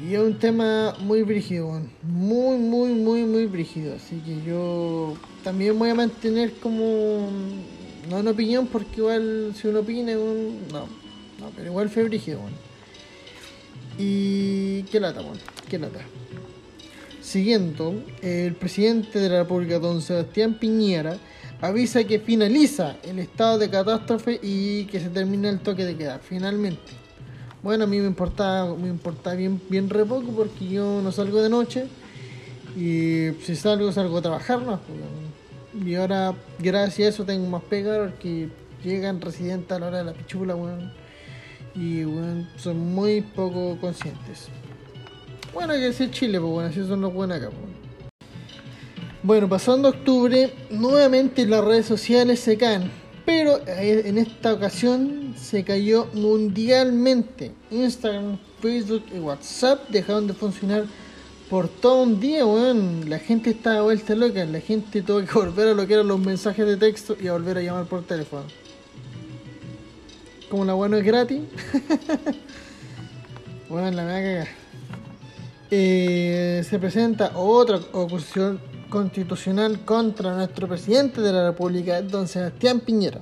Y 0.00 0.14
es 0.14 0.20
un 0.20 0.38
tema 0.38 0.94
muy 1.00 1.22
brígido, 1.22 1.82
muy, 2.02 2.56
muy, 2.56 2.92
muy, 2.92 3.24
muy 3.24 3.46
brígido. 3.46 3.96
Así 3.96 4.20
que 4.20 4.40
yo 4.46 5.14
también 5.42 5.78
voy 5.78 5.90
a 5.90 5.94
mantener 5.94 6.52
como. 6.54 7.28
No 8.08 8.18
una 8.18 8.30
opinión, 8.30 8.66
porque 8.68 8.96
igual 8.98 9.52
si 9.54 9.68
uno 9.68 9.80
opina, 9.80 10.14
no, 10.14 10.86
no, 11.40 11.50
pero 11.54 11.66
igual 11.66 11.90
fue 11.90 12.04
brígido, 12.04 12.38
bueno. 12.38 12.56
Y. 13.98 14.84
¿Qué 14.84 15.00
lata, 15.00 15.20
bueno? 15.20 15.40
¿Qué 15.68 15.78
lata? 15.78 16.00
Siguiendo, 17.20 18.02
el 18.22 18.54
presidente 18.54 19.18
de 19.18 19.28
la 19.28 19.42
República, 19.42 19.80
don 19.80 20.00
Sebastián 20.00 20.54
Piñera, 20.54 21.18
avisa 21.60 22.04
que 22.04 22.20
finaliza 22.20 22.96
el 23.02 23.18
estado 23.18 23.58
de 23.58 23.68
catástrofe 23.68 24.38
y 24.42 24.84
que 24.84 25.00
se 25.00 25.10
termina 25.10 25.50
el 25.50 25.58
toque 25.58 25.84
de 25.84 25.96
queda, 25.96 26.20
finalmente. 26.20 26.97
Bueno, 27.62 27.84
a 27.84 27.86
mí 27.86 27.98
me 27.98 28.06
importa, 28.06 28.66
me 28.80 28.88
importa 28.88 29.34
bien, 29.34 29.60
bien 29.68 29.90
re 29.90 30.04
poco 30.04 30.30
porque 30.32 30.68
yo 30.68 31.02
no 31.02 31.10
salgo 31.10 31.42
de 31.42 31.48
noche 31.48 31.86
y 32.76 33.30
si 33.42 33.56
salgo, 33.56 33.90
salgo 33.90 34.18
a 34.18 34.22
trabajar 34.22 34.64
más. 34.64 34.78
Pues, 34.80 35.84
y 35.84 35.94
ahora, 35.96 36.34
gracias 36.60 37.06
a 37.06 37.08
eso, 37.10 37.24
tengo 37.24 37.48
más 37.48 37.62
pega 37.64 37.98
porque 37.98 38.48
llegan 38.84 39.20
residentes 39.20 39.72
a 39.72 39.80
la 39.80 39.88
hora 39.88 39.98
de 39.98 40.04
la 40.04 40.12
pichula, 40.12 40.54
weón. 40.54 40.92
Y 41.74 42.04
bueno, 42.04 42.46
son 42.56 42.78
muy 42.94 43.22
poco 43.22 43.76
conscientes. 43.80 44.48
Bueno, 45.52 45.74
que 45.74 45.88
es 45.88 46.10
Chile, 46.12 46.40
pues 46.40 46.52
bueno, 46.52 46.70
así 46.70 46.86
son 46.86 47.00
los 47.00 47.12
buenos 47.12 47.38
acá, 47.38 47.50
pues. 47.50 47.78
Bueno, 49.22 49.48
pasando 49.48 49.88
octubre, 49.88 50.52
nuevamente 50.70 51.44
las 51.44 51.64
redes 51.64 51.86
sociales 51.86 52.38
se 52.38 52.56
caen 52.56 52.90
pero 53.28 53.60
eh, 53.66 54.04
en 54.06 54.16
esta 54.16 54.54
ocasión 54.54 55.34
se 55.36 55.62
cayó 55.62 56.06
mundialmente. 56.14 57.52
Instagram, 57.70 58.38
Facebook 58.62 59.04
y 59.14 59.18
WhatsApp 59.18 59.86
dejaron 59.90 60.26
de 60.28 60.32
funcionar 60.32 60.86
por 61.50 61.68
todo 61.68 62.04
un 62.04 62.20
día, 62.20 62.46
weón. 62.46 63.10
La 63.10 63.18
gente 63.18 63.50
estaba 63.50 63.82
vuelta 63.82 64.14
loca. 64.14 64.46
La 64.46 64.60
gente 64.62 65.02
tuvo 65.02 65.20
que 65.20 65.30
volver 65.34 65.68
a 65.68 65.74
lo 65.74 65.86
que 65.86 65.92
eran 65.92 66.08
los 66.08 66.18
mensajes 66.18 66.64
de 66.64 66.78
texto 66.78 67.18
y 67.20 67.28
a 67.28 67.34
volver 67.34 67.58
a 67.58 67.60
llamar 67.60 67.84
por 67.84 68.02
teléfono. 68.02 68.44
Como 70.48 70.64
la 70.64 70.72
bueno 70.72 70.96
es 70.96 71.04
gratis. 71.04 71.42
bueno, 73.68 73.90
la 73.90 74.04
me 74.04 74.38
va 74.40 74.48
eh, 75.70 76.64
se 76.66 76.78
presenta 76.78 77.32
otra 77.36 77.78
oposición 77.92 78.58
constitucional 78.88 79.84
contra 79.84 80.34
nuestro 80.34 80.66
presidente 80.68 81.20
de 81.20 81.32
la 81.32 81.50
República, 81.50 82.00
don 82.02 82.26
Sebastián 82.28 82.80
Piñera. 82.80 83.20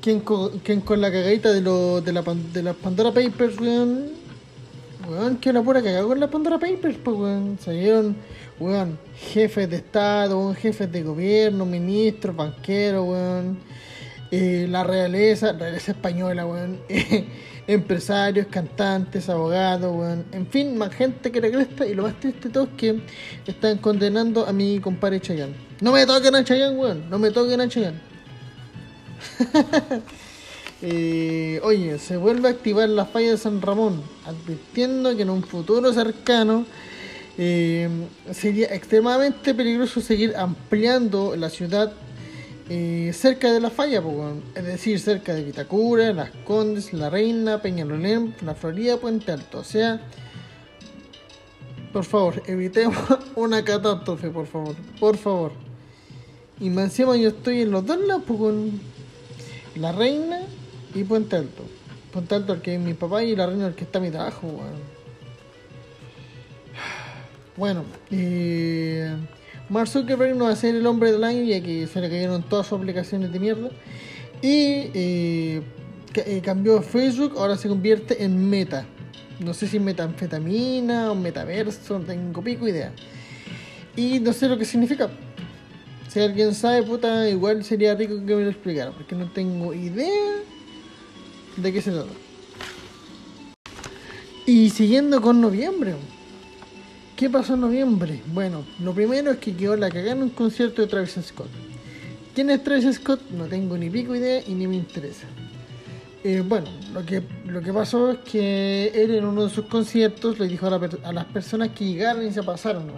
Quien 0.00 0.20
con, 0.20 1.00
la 1.00 1.12
cagadita 1.12 1.52
de, 1.52 1.60
lo, 1.60 2.00
de, 2.00 2.12
la, 2.12 2.22
de 2.52 2.62
las 2.62 2.74
Pandora 2.76 3.12
Papers, 3.12 3.58
weón. 3.60 4.10
Weón, 5.08 5.36
que 5.36 5.52
la 5.52 5.62
pura 5.62 5.82
cagada 5.82 6.04
con 6.04 6.18
las 6.18 6.30
Pandora 6.30 6.58
Papers, 6.58 6.96
pues, 7.02 7.16
weón. 7.16 7.58
Salieron, 7.60 8.16
weón, 8.58 8.98
jefes 9.32 9.70
de 9.70 9.76
Estado, 9.76 10.54
jefes 10.54 10.90
de 10.90 11.02
gobierno, 11.02 11.64
ministros, 11.66 12.34
banqueros, 12.34 13.08
weón. 13.08 13.58
Eh, 14.32 14.66
la 14.68 14.82
realeza, 14.82 15.52
realeza 15.52 15.92
española, 15.92 16.46
weón. 16.46 16.78
empresarios, 17.66 18.46
cantantes, 18.48 19.28
abogados, 19.28 19.94
weón. 19.94 20.24
En 20.32 20.46
fin, 20.46 20.76
más 20.76 20.94
gente 20.94 21.30
que 21.30 21.40
la. 21.40 21.86
Y 21.86 21.94
lo 21.94 22.04
más 22.04 22.18
triste 22.20 22.48
todo 22.48 22.64
es 22.64 22.70
que 22.76 23.02
están 23.46 23.78
condenando 23.78 24.46
a 24.46 24.52
mi 24.52 24.80
compadre 24.80 25.20
Chayanne. 25.20 25.54
No 25.80 25.92
me 25.92 26.06
toquen 26.06 26.34
a 26.34 26.44
Chayanne, 26.44 26.76
weón. 26.76 27.10
No 27.10 27.18
me 27.18 27.30
toquen 27.30 27.60
a 27.60 27.68
Chayanne. 27.68 28.00
eh, 30.82 31.60
oye, 31.62 31.98
se 31.98 32.16
vuelve 32.16 32.48
a 32.48 32.52
activar 32.52 32.88
la 32.88 33.06
falla 33.06 33.30
de 33.30 33.36
San 33.36 33.62
Ramón, 33.62 34.02
advirtiendo 34.26 35.16
que 35.16 35.22
en 35.22 35.30
un 35.30 35.42
futuro 35.42 35.92
cercano 35.92 36.66
eh, 37.38 37.88
sería 38.32 38.74
extremadamente 38.74 39.54
peligroso 39.54 40.00
seguir 40.00 40.34
ampliando 40.36 41.34
la 41.36 41.48
ciudad 41.50 41.92
eh, 42.68 43.10
cerca 43.12 43.52
de 43.52 43.60
la 43.60 43.70
falla, 43.70 44.02
es 44.54 44.64
decir, 44.64 44.98
cerca 45.00 45.34
de 45.34 45.42
Vitacura, 45.42 46.12
Las 46.12 46.30
Condes, 46.44 46.92
La 46.92 47.10
Reina, 47.10 47.60
Peñalolén, 47.60 48.34
La 48.44 48.54
Florida, 48.54 48.96
Puente 48.98 49.32
Alto. 49.32 49.58
O 49.58 49.64
sea, 49.64 50.00
por 51.92 52.04
favor, 52.04 52.42
evitemos 52.46 52.96
una 53.36 53.64
catástrofe, 53.64 54.30
por 54.30 54.46
favor, 54.46 54.76
por 55.00 55.16
favor. 55.16 55.52
Y 56.60 56.70
más 56.70 56.84
encima 56.84 57.16
yo 57.16 57.30
estoy 57.30 57.62
en 57.62 57.72
los 57.72 57.84
dos 57.84 57.98
lados, 57.98 58.22
con 58.26 58.80
La 59.74 59.92
Reina 59.92 60.40
y 60.94 61.02
Puente 61.04 61.36
Alto. 61.36 61.64
Puente 62.12 62.34
Alto, 62.34 62.52
el 62.52 62.62
que 62.62 62.74
es 62.76 62.80
mi 62.80 62.94
papá, 62.94 63.24
y 63.24 63.34
La 63.34 63.46
Reina, 63.46 63.66
el 63.66 63.74
que 63.74 63.84
está 63.84 63.98
mi 63.98 64.10
trabajo, 64.10 64.48
Bueno, 67.56 67.84
eh. 68.10 69.16
Mark 69.72 69.88
Zuckerberg 69.88 70.36
no 70.36 70.44
va 70.44 70.50
a 70.50 70.56
ser 70.56 70.74
el 70.74 70.86
hombre 70.86 71.10
del 71.10 71.24
año 71.24 71.44
ya 71.44 71.62
que 71.62 71.86
se 71.86 71.98
le 71.98 72.10
cayeron 72.10 72.42
todas 72.42 72.66
sus 72.66 72.78
aplicaciones 72.78 73.32
de 73.32 73.38
mierda. 73.38 73.70
Y 74.42 74.90
eh, 74.92 75.62
eh, 76.14 76.42
cambió 76.44 76.82
Facebook, 76.82 77.32
ahora 77.38 77.56
se 77.56 77.70
convierte 77.70 78.22
en 78.22 78.50
Meta. 78.50 78.84
No 79.40 79.54
sé 79.54 79.66
si 79.66 79.80
metanfetamina 79.80 81.10
o 81.10 81.14
metaverso, 81.14 81.98
no 81.98 82.04
tengo 82.04 82.42
pico 82.42 82.68
idea. 82.68 82.92
Y 83.96 84.20
no 84.20 84.34
sé 84.34 84.46
lo 84.46 84.58
que 84.58 84.66
significa. 84.66 85.08
Si 86.08 86.20
alguien 86.20 86.54
sabe, 86.54 86.82
puta, 86.82 87.26
igual 87.30 87.64
sería 87.64 87.94
rico 87.94 88.16
que 88.26 88.36
me 88.36 88.42
lo 88.42 88.50
explicara, 88.50 88.90
porque 88.90 89.14
no 89.14 89.30
tengo 89.32 89.72
idea 89.72 90.34
de 91.56 91.72
qué 91.72 91.80
se 91.80 91.92
trata. 91.92 92.12
Y 94.44 94.68
siguiendo 94.68 95.22
con 95.22 95.40
noviembre. 95.40 95.94
¿Qué 97.22 97.30
pasó 97.30 97.54
en 97.54 97.60
noviembre? 97.60 98.20
Bueno, 98.34 98.64
lo 98.82 98.92
primero 98.92 99.30
es 99.30 99.38
que 99.38 99.54
quedó 99.54 99.76
la 99.76 99.88
cagada 99.88 100.10
en 100.10 100.24
un 100.24 100.30
concierto 100.30 100.82
de 100.82 100.88
Travis 100.88 101.16
Scott. 101.22 101.46
¿Quién 102.34 102.50
es 102.50 102.64
Travis 102.64 102.96
Scott? 102.96 103.20
No 103.30 103.44
tengo 103.44 103.78
ni 103.78 103.88
pico 103.88 104.16
idea 104.16 104.42
y 104.44 104.54
ni 104.54 104.66
me 104.66 104.74
interesa. 104.74 105.28
Eh, 106.24 106.42
bueno, 106.44 106.66
lo 106.92 107.06
que, 107.06 107.22
lo 107.46 107.60
que 107.60 107.72
pasó 107.72 108.10
es 108.10 108.18
que 108.28 108.88
él 108.88 109.14
en 109.14 109.24
uno 109.24 109.44
de 109.44 109.50
sus 109.50 109.66
conciertos 109.66 110.40
le 110.40 110.48
dijo 110.48 110.66
a, 110.66 111.12
las 111.12 111.24
personas 111.26 111.68
que 111.68 111.84
llegaran 111.84 112.26
y 112.26 112.32
se 112.32 112.42
pasaron 112.42 112.90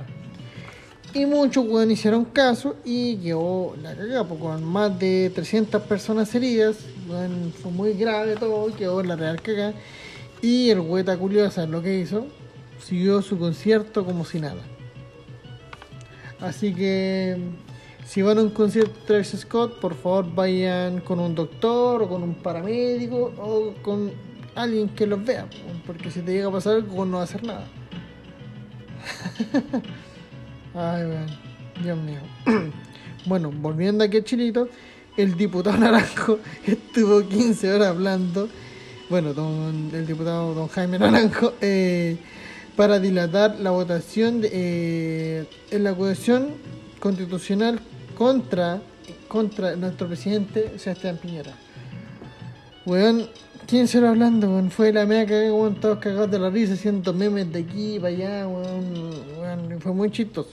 Y 1.13 1.27
muchos 1.27 1.67
weón 1.69 1.91
hicieron 1.91 2.25
caso 2.25 2.77
y 2.83 3.17
quedó 3.17 3.77
la 3.83 3.95
cagada, 3.95 4.27
pues, 4.27 4.41
con 4.41 4.65
más 4.65 4.99
de 4.99 5.33
300 5.35 5.83
personas 5.83 6.35
heridas. 6.35 6.79
fue 7.61 7.71
muy 7.71 7.93
grave 7.93 8.37
todo, 8.37 8.75
quedó 8.75 9.03
la 9.03 9.17
real 9.17 9.43
cagada. 9.43 9.75
Y 10.41 10.71
el 10.71 10.81
hueta 10.81 11.15
curiosa 11.15 11.67
lo 11.67 11.83
que 11.83 11.99
hizo, 11.99 12.27
siguió 12.81 13.23
su 13.23 13.39
concierto 13.39 14.05
como 14.05 14.25
si 14.25 14.41
nada. 14.41 14.63
Así 16.41 16.75
que 16.75 17.39
si 18.05 18.23
van 18.23 18.39
a 18.39 18.43
un 18.43 18.51
concierto 18.51 18.93
de 18.93 19.07
Travis 19.07 19.35
Scott, 19.39 19.81
por 19.81 19.95
favor 19.95 20.35
vayan 20.35 21.01
con 21.01 21.19
un 21.19 21.35
doctor 21.35 22.03
o 22.03 22.09
con 22.09 22.23
un 22.23 22.35
paramédico 22.35 23.33
o 23.39 23.75
con 23.83 24.13
alguien 24.55 24.89
que 24.91 25.07
los 25.07 25.25
vea, 25.25 25.47
porque 25.87 26.11
si 26.11 26.21
te 26.21 26.33
llega 26.33 26.49
a 26.49 26.53
pasar 26.53 26.75
algo 26.75 27.05
no 27.05 27.17
va 27.17 27.23
a 27.23 27.25
hacer 27.25 27.43
nada. 27.45 27.67
Ay, 30.75 31.07
bueno, 31.07 31.27
Dios 31.83 31.99
mío. 31.99 32.21
bueno, 33.27 33.51
volviendo 33.51 34.05
aquí 34.05 34.19
a 34.19 34.25
Chilito, 34.25 34.69
el 35.17 35.37
diputado 35.37 35.79
Naranjo 35.81 36.39
estuvo 36.67 37.27
15 37.27 37.73
horas 37.73 37.89
hablando, 37.89 38.49
bueno, 39.09 39.31
el 39.93 40.07
diputado 40.07 40.55
don 40.55 40.69
Jaime 40.69 40.99
Naranjo, 40.99 41.55
eh, 41.61 42.17
para 42.77 42.99
dilatar 42.99 43.59
la 43.61 43.71
votación 43.71 44.41
eh, 44.45 45.45
en 45.71 45.85
la 45.85 45.91
acusación 45.91 46.49
constitucional 46.99 47.81
contra, 48.17 48.81
contra 49.29 49.77
nuestro 49.77 50.09
presidente 50.09 50.79
Sebastián 50.79 51.19
Piñera. 51.21 51.53
Weón, 52.87 53.29
¿quién 53.67 53.89
se 53.89 54.01
lo 54.01 54.09
hablando? 54.09 54.63
Fue 54.71 54.93
la 54.93 55.07
mea 55.07 55.25
que 55.27 55.51
weón, 55.51 55.77
todos 55.77 55.99
cagados 55.99 56.31
de 56.31 56.39
la 56.39 56.51
risa 56.51 56.75
haciendo 56.75 57.13
memes 57.13 57.53
de 57.53 57.61
aquí 57.61 57.99
para 57.99 58.15
allá, 58.15 58.49
weón, 58.49 59.81
fue 59.81 59.93
muy 59.93 60.11
chistoso. 60.11 60.51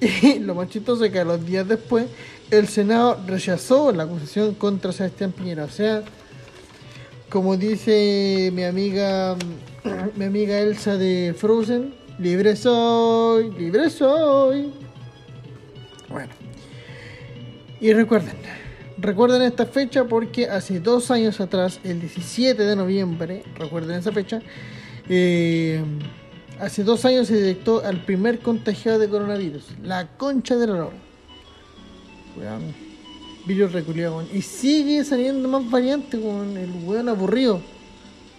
Y 0.00 0.38
lo 0.38 0.54
más 0.54 0.68
chistoso 0.70 1.04
es 1.04 1.12
que 1.12 1.20
a 1.20 1.24
los 1.24 1.44
días 1.44 1.68
después 1.68 2.06
el 2.50 2.66
Senado 2.68 3.20
rechazó 3.26 3.92
la 3.92 4.04
acusación 4.04 4.54
contra 4.54 4.92
Sebastián 4.92 5.32
Piñera. 5.32 5.64
O 5.64 5.70
sea, 5.70 6.02
como 7.28 7.56
dice 7.56 8.50
mi 8.52 8.64
amiga, 8.64 9.36
mi 10.16 10.24
amiga 10.24 10.58
Elsa 10.58 10.96
de 10.96 11.34
Frozen, 11.36 11.94
libre 12.18 12.56
soy, 12.56 13.50
libre 13.52 13.90
soy. 13.90 14.72
Bueno. 16.08 16.32
Y 17.80 17.92
recuerden, 17.92 18.36
recuerden 18.98 19.42
esta 19.42 19.64
fecha 19.64 20.04
porque 20.04 20.46
hace 20.48 20.80
dos 20.80 21.10
años 21.10 21.40
atrás, 21.40 21.80
el 21.82 22.00
17 22.00 22.62
de 22.62 22.76
noviembre, 22.76 23.42
recuerden 23.56 23.98
esa 23.98 24.12
fecha, 24.12 24.42
eh, 25.08 25.82
hace 26.58 26.84
dos 26.84 27.04
años 27.06 27.28
se 27.28 27.36
detectó 27.36 27.82
al 27.84 28.04
primer 28.04 28.40
contagiado 28.40 28.98
de 28.98 29.08
coronavirus, 29.08 29.64
la 29.82 30.08
concha 30.16 30.56
de 30.56 30.66
la 30.66 30.74
lora. 30.74 30.96
virus 33.46 33.72
Y 34.34 34.42
sigue 34.42 35.04
saliendo 35.04 35.48
más 35.48 35.68
variantes, 35.70 36.20
con 36.20 36.56
el 36.56 36.70
weón 36.84 37.08
aburrido. 37.08 37.62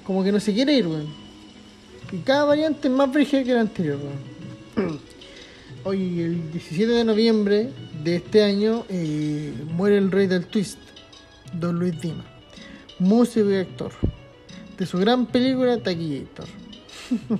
Como 0.05 0.23
que 0.23 0.31
no 0.31 0.39
se 0.39 0.53
quiere 0.53 0.73
ir, 0.73 0.87
weón. 0.87 1.30
Y 2.11 2.17
cada 2.19 2.43
variante 2.43 2.89
es 2.89 2.93
más 2.93 3.11
brígida 3.11 3.43
que 3.43 3.53
la 3.53 3.61
anterior. 3.61 3.99
Hoy, 5.83 6.21
el 6.21 6.51
17 6.51 6.91
de 6.91 7.03
noviembre 7.05 7.69
de 8.03 8.17
este 8.17 8.43
año, 8.43 8.85
eh, 8.89 9.53
muere 9.73 9.97
el 9.97 10.11
rey 10.11 10.27
del 10.27 10.45
twist, 10.45 10.77
Don 11.53 11.79
Luis 11.79 11.99
Dima, 12.01 12.25
músico 12.99 13.49
y 13.49 13.55
actor, 13.55 13.93
de 14.77 14.85
su 14.85 14.99
gran 14.99 15.25
película 15.25 15.81
Taquillator. 15.81 16.47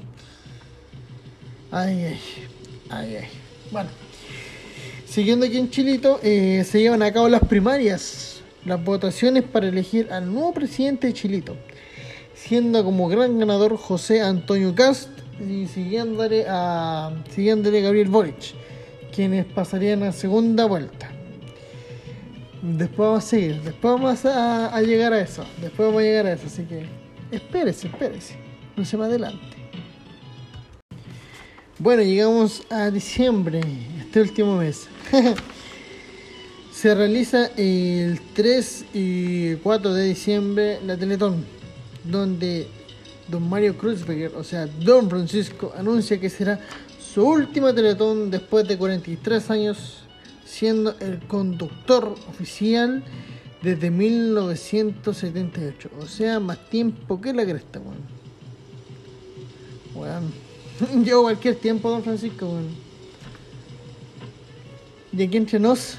ay, 1.71 2.03
ay, 2.03 2.19
ay, 2.89 3.15
ay. 3.17 3.27
Bueno, 3.71 3.89
siguiendo 5.05 5.45
aquí 5.45 5.57
en 5.57 5.69
Chilito, 5.69 6.19
eh, 6.23 6.63
se 6.65 6.79
llevan 6.79 7.03
a 7.03 7.11
cabo 7.11 7.27
las 7.27 7.41
primarias, 7.41 8.41
las 8.65 8.83
votaciones 8.83 9.43
para 9.43 9.67
elegir 9.67 10.11
al 10.11 10.31
nuevo 10.31 10.53
presidente 10.53 11.07
de 11.07 11.13
Chilito, 11.13 11.57
siendo 12.41 12.83
como 12.83 13.07
gran 13.07 13.37
ganador 13.37 13.77
José 13.77 14.21
Antonio 14.21 14.73
Cast 14.73 15.09
y 15.39 15.67
siguiéndole 15.67 16.45
a 16.47 17.11
siguiéndole 17.29 17.81
Gabriel 17.81 18.09
Boric, 18.09 18.55
quienes 19.13 19.45
pasarían 19.45 20.01
a 20.03 20.11
segunda 20.11 20.65
vuelta. 20.65 21.11
Después 22.63 23.09
vamos 23.09 23.23
a 23.23 23.27
seguir, 23.27 23.61
después 23.61 23.93
vamos 23.93 24.25
a, 24.25 24.81
llegar 24.81 25.13
a 25.13 25.21
eso, 25.21 25.45
después 25.61 25.87
vamos 25.87 26.01
a 26.01 26.03
llegar 26.03 26.25
a 26.25 26.33
eso, 26.33 26.47
así 26.47 26.63
que 26.63 26.85
espérese, 27.31 27.87
espérese, 27.87 28.35
no 28.75 28.85
se 28.85 28.97
va 28.97 29.05
adelante. 29.05 29.57
Bueno, 31.77 32.01
llegamos 32.01 32.63
a 32.69 32.89
diciembre, 32.91 33.61
este 33.99 34.21
último 34.21 34.57
mes. 34.57 34.87
se 36.73 36.93
realiza 36.95 37.51
el 37.57 38.19
3 38.33 38.85
y 38.93 39.55
4 39.55 39.93
de 39.93 40.03
diciembre 40.05 40.79
la 40.85 40.97
Teletón, 40.97 41.60
donde 42.03 42.67
don 43.27 43.47
Mario 43.47 43.77
Cruzberger, 43.77 44.35
o 44.35 44.43
sea, 44.43 44.67
don 44.67 45.09
Francisco, 45.09 45.73
anuncia 45.77 46.19
que 46.19 46.29
será 46.29 46.59
su 46.99 47.25
última 47.25 47.73
Teletón 47.73 48.29
después 48.29 48.67
de 48.67 48.77
43 48.77 49.49
años 49.51 50.03
siendo 50.45 50.95
el 50.99 51.19
conductor 51.27 52.15
oficial 52.29 53.03
desde 53.61 53.89
1978. 53.89 55.89
O 55.99 56.05
sea, 56.05 56.39
más 56.39 56.69
tiempo 56.69 57.19
que 57.21 57.33
la 57.33 57.45
cresta, 57.45 57.79
weón. 57.79 57.97
Bueno. 59.93 60.31
Llevo 61.05 61.23
cualquier 61.23 61.55
tiempo, 61.55 61.89
don 61.89 62.03
Francisco, 62.03 62.47
weón. 62.47 62.69
Y 65.13 65.23
aquí 65.23 65.37
entre 65.37 65.59
nos, 65.59 65.97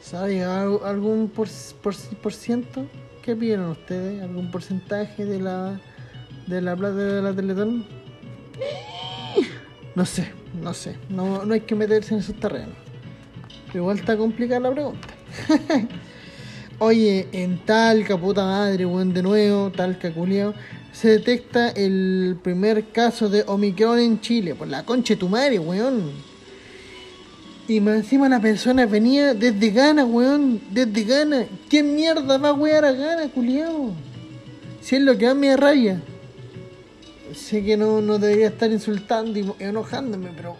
¿sabe 0.00 0.42
algún 0.44 1.28
por, 1.28 1.48
por, 1.82 1.94
por 2.22 2.34
ciento? 2.34 2.86
¿Qué 3.22 3.36
pidieron 3.36 3.70
ustedes? 3.70 4.20
¿Algún 4.20 4.50
porcentaje 4.50 5.24
de 5.24 5.38
la 5.38 5.80
de 6.48 6.60
la 6.60 6.74
plata 6.74 6.96
de 6.96 7.22
la 7.22 7.32
Teletón? 7.32 7.84
No 9.94 10.04
sé, 10.04 10.32
no 10.60 10.74
sé. 10.74 10.96
No, 11.08 11.44
no 11.44 11.54
hay 11.54 11.60
que 11.60 11.76
meterse 11.76 12.14
en 12.14 12.20
esos 12.20 12.34
terrenos. 12.34 12.74
Pero 13.68 13.80
igual 13.84 13.98
está 13.98 14.16
complicada 14.16 14.60
la 14.60 14.72
pregunta. 14.72 15.08
Oye, 16.78 17.28
en 17.30 17.58
Talca, 17.58 18.18
puta 18.18 18.44
madre, 18.44 18.86
weón, 18.86 19.14
de 19.14 19.22
nuevo, 19.22 19.70
Talca, 19.70 20.12
culiao, 20.12 20.52
se 20.90 21.10
detecta 21.10 21.68
el 21.68 22.36
primer 22.42 22.88
caso 22.90 23.28
de 23.28 23.44
Omicron 23.46 24.00
en 24.00 24.20
Chile. 24.20 24.56
Por 24.56 24.66
la 24.66 24.84
concha 24.84 25.14
de 25.14 25.20
tu 25.20 25.28
madre, 25.28 25.60
weón. 25.60 26.10
Y 27.68 27.80
más 27.80 27.96
encima 27.96 28.28
la 28.28 28.40
persona 28.40 28.86
venía 28.86 29.34
desde 29.34 29.70
Ghana, 29.70 30.04
weón, 30.04 30.60
desde 30.70 31.04
Ghana. 31.04 31.46
¿Qué 31.70 31.82
mierda 31.82 32.38
va 32.38 32.48
a 32.48 32.52
wear 32.52 32.84
a 32.84 32.92
Ghana, 32.92 33.28
culiao? 33.28 33.92
Si 34.80 34.96
es 34.96 35.02
lo 35.02 35.16
que 35.16 35.26
da 35.26 35.34
mi 35.34 35.54
rabia 35.54 36.02
sé 37.34 37.64
que 37.64 37.76
no, 37.76 38.00
debería 38.18 38.48
estar 38.48 38.70
insultando 38.70 39.38
y 39.38 39.52
enojándome, 39.58 40.30
pero 40.36 40.56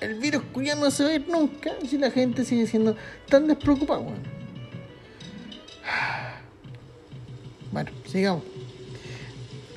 el 0.00 0.14
virus 0.14 0.42
ya 0.62 0.74
no 0.74 0.90
se 0.90 1.04
va 1.04 1.10
a 1.10 1.14
ir 1.14 1.28
nunca 1.28 1.72
si 1.88 1.98
la 1.98 2.10
gente 2.10 2.44
sigue 2.44 2.66
siendo 2.66 2.96
tan 3.28 3.46
despreocupada, 3.46 4.00
bueno. 7.72 7.90
sigamos. 8.06 8.42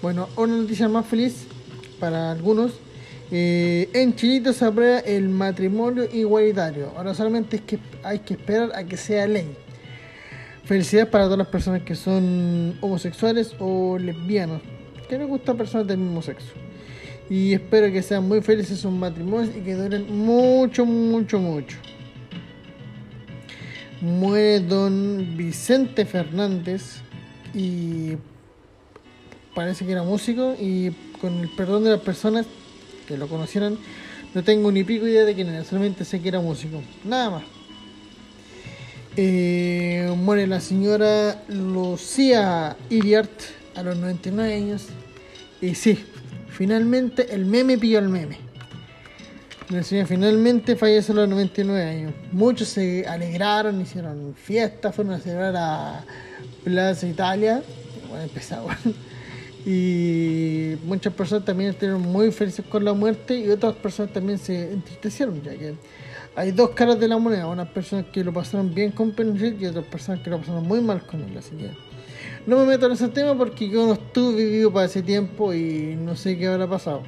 Bueno, 0.01 0.27
una 0.35 0.57
noticia 0.57 0.89
más 0.89 1.05
feliz 1.05 1.45
para 1.99 2.31
algunos. 2.31 2.73
Eh, 3.35 3.89
en 3.93 4.13
Chilito 4.15 4.53
se 4.53 4.63
aprueba 4.63 4.99
el 4.99 5.27
matrimonio 5.27 6.07
igualitario. 6.13 6.93
Ahora 6.95 7.15
solamente 7.15 7.55
es 7.55 7.63
que 7.63 7.79
hay 8.03 8.19
que 8.19 8.35
esperar 8.35 8.69
a 8.75 8.83
que 8.83 8.95
sea 8.95 9.25
ley. 9.25 9.57
Felicidades 10.65 11.09
para 11.09 11.23
todas 11.23 11.39
las 11.39 11.47
personas 11.47 11.81
que 11.81 11.95
son 11.95 12.77
homosexuales 12.79 13.55
o 13.57 13.97
lesbianos 13.97 14.61
que 15.09 15.17
les 15.17 15.27
gusta 15.27 15.55
personas 15.55 15.87
del 15.87 15.97
mismo 15.97 16.21
sexo. 16.21 16.53
Y 17.27 17.53
espero 17.53 17.91
que 17.91 18.03
sean 18.03 18.27
muy 18.27 18.39
felices 18.41 18.77
sus 18.77 18.91
matrimonios 18.91 19.55
y 19.55 19.61
que 19.61 19.73
duren 19.73 20.15
mucho, 20.15 20.85
mucho, 20.85 21.39
mucho. 21.39 21.77
Muere 23.99 24.59
don 24.59 25.35
Vicente 25.35 26.05
Fernández 26.05 27.01
y 27.51 28.11
parece 29.55 29.87
que 29.87 29.91
era 29.91 30.03
músico 30.03 30.55
y 30.59 30.91
con 31.19 31.39
el 31.39 31.49
perdón 31.49 31.83
de 31.85 31.89
las 31.89 32.01
personas 32.01 32.45
lo 33.17 33.27
conocieran, 33.27 33.77
no 34.33 34.43
tengo 34.43 34.71
ni 34.71 34.83
pico 34.83 35.07
idea 35.07 35.25
de 35.25 35.35
quién 35.35 35.49
era, 35.49 35.63
solamente 35.63 36.05
sé 36.05 36.21
que 36.21 36.29
era 36.29 36.39
músico, 36.39 36.81
nada 37.03 37.29
más. 37.29 37.43
Eh, 39.15 40.11
muere 40.17 40.47
la 40.47 40.59
señora 40.59 41.43
Lucía 41.47 42.75
Iriart 42.89 43.29
a 43.75 43.83
los 43.83 43.95
99 43.97 44.53
años. 44.53 44.87
Y 45.61 45.75
sí, 45.75 46.03
finalmente 46.49 47.33
el 47.33 47.45
meme 47.45 47.77
pilló 47.77 47.99
el 47.99 48.09
meme. 48.09 48.37
La 49.69 49.83
señora 49.83 50.07
finalmente 50.07 50.75
fallece 50.75 51.11
a 51.11 51.15
los 51.15 51.29
99 51.29 51.83
años. 51.83 52.13
Muchos 52.31 52.69
se 52.69 53.05
alegraron, 53.07 53.81
hicieron 53.81 54.35
fiestas, 54.35 54.95
fueron 54.95 55.13
a 55.13 55.19
celebrar 55.19 55.55
a 55.55 56.03
Plaza 56.63 57.07
Italia. 57.07 57.61
Bueno, 58.09 58.23
empezaba. 58.23 58.77
Y 59.65 60.75
muchas 60.83 61.13
personas 61.13 61.45
también 61.45 61.69
estuvieron 61.69 62.01
muy 62.01 62.31
felices 62.31 62.65
con 62.67 62.83
la 62.83 62.93
muerte 62.93 63.37
y 63.37 63.49
otras 63.49 63.75
personas 63.75 64.11
también 64.11 64.37
se 64.37 64.73
entristecieron, 64.73 65.41
ya 65.41 65.55
que 65.55 65.75
hay 66.35 66.51
dos 66.51 66.71
caras 66.71 66.99
de 66.99 67.07
la 67.07 67.17
moneda, 67.17 67.47
unas 67.47 67.69
personas 67.69 68.07
que 68.11 68.23
lo 68.23 68.33
pasaron 68.33 68.73
bien 68.73 68.91
con 68.91 69.11
Pinochet 69.11 69.61
y 69.61 69.65
otras 69.67 69.85
personas 69.85 70.21
que 70.21 70.29
lo 70.29 70.39
pasaron 70.39 70.67
muy 70.67 70.81
mal 70.81 71.05
con 71.05 71.21
él, 71.21 71.37
así 71.37 71.55
que 71.55 71.69
no 72.45 72.57
me 72.57 72.65
meto 72.65 72.87
en 72.87 72.93
ese 72.93 73.07
tema 73.07 73.37
porque 73.37 73.69
yo 73.69 73.85
no 73.87 73.93
estuve 73.93 74.43
vivido 74.43 74.73
para 74.73 74.87
ese 74.87 75.01
tiempo 75.01 75.53
y 75.53 75.95
no 75.95 76.15
sé 76.15 76.37
qué 76.37 76.47
habrá 76.47 76.67
pasado. 76.67 77.03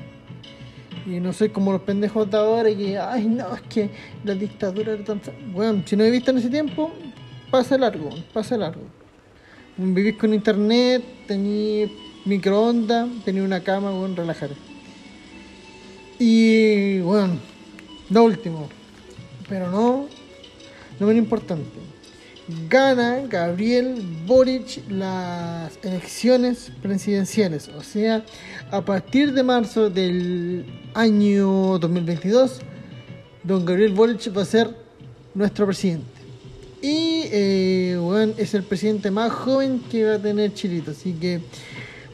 Y 1.06 1.20
no 1.20 1.34
soy 1.34 1.50
como 1.50 1.72
los 1.72 1.82
pendejos 1.82 2.30
de 2.32 2.38
ahora 2.38 2.70
que, 2.70 2.98
ay 2.98 3.26
no, 3.28 3.54
es 3.54 3.62
que 3.64 3.90
la 4.24 4.34
dictadura 4.34 4.94
era 4.94 5.04
tan... 5.04 5.22
Bueno, 5.52 5.84
si 5.86 5.96
no 5.96 6.04
he 6.04 6.10
visto 6.10 6.32
en 6.32 6.38
ese 6.38 6.50
tiempo, 6.50 6.92
pasa 7.52 7.78
largo, 7.78 8.10
pasa 8.34 8.58
largo. 8.58 8.82
Vivís 9.78 10.16
con 10.16 10.34
internet, 10.34 11.04
tenía 11.28 11.90
microondas, 12.26 13.08
tenía 13.24 13.44
una 13.44 13.62
cama, 13.62 13.92
bueno, 13.92 14.16
relajar. 14.16 14.50
Y 16.20 17.00
bueno, 17.00 17.38
lo 18.10 18.24
último, 18.24 18.70
pero 19.48 19.70
no, 19.70 20.08
no 21.00 21.08
menos 21.08 21.24
importante. 21.24 21.66
Gana 22.70 23.22
Gabriel 23.28 24.02
Boric 24.26 24.84
las 24.90 25.80
elecciones 25.82 26.72
presidenciales, 26.82 27.70
o 27.70 27.82
sea, 27.82 28.24
a 28.70 28.86
partir 28.86 29.34
de 29.34 29.42
marzo 29.42 29.90
del 29.90 30.66
año 30.94 31.80
2022, 31.80 32.62
don 33.44 33.66
Gabriel 33.66 33.94
Boric 33.94 34.36
va 34.36 34.44
a 34.44 34.46
ser 34.46 34.70
nuestro 35.34 35.66
presidente. 35.66 36.06
Y 36.82 37.24
eh, 37.32 37.98
bueno, 38.00 38.34
es 38.38 38.54
el 38.54 38.62
presidente 38.62 39.10
más 39.10 39.32
joven 39.32 39.82
que 39.90 40.06
va 40.06 40.16
a 40.16 40.20
tener 40.20 40.54
Chilito, 40.54 40.92
así 40.92 41.14
que 41.14 41.42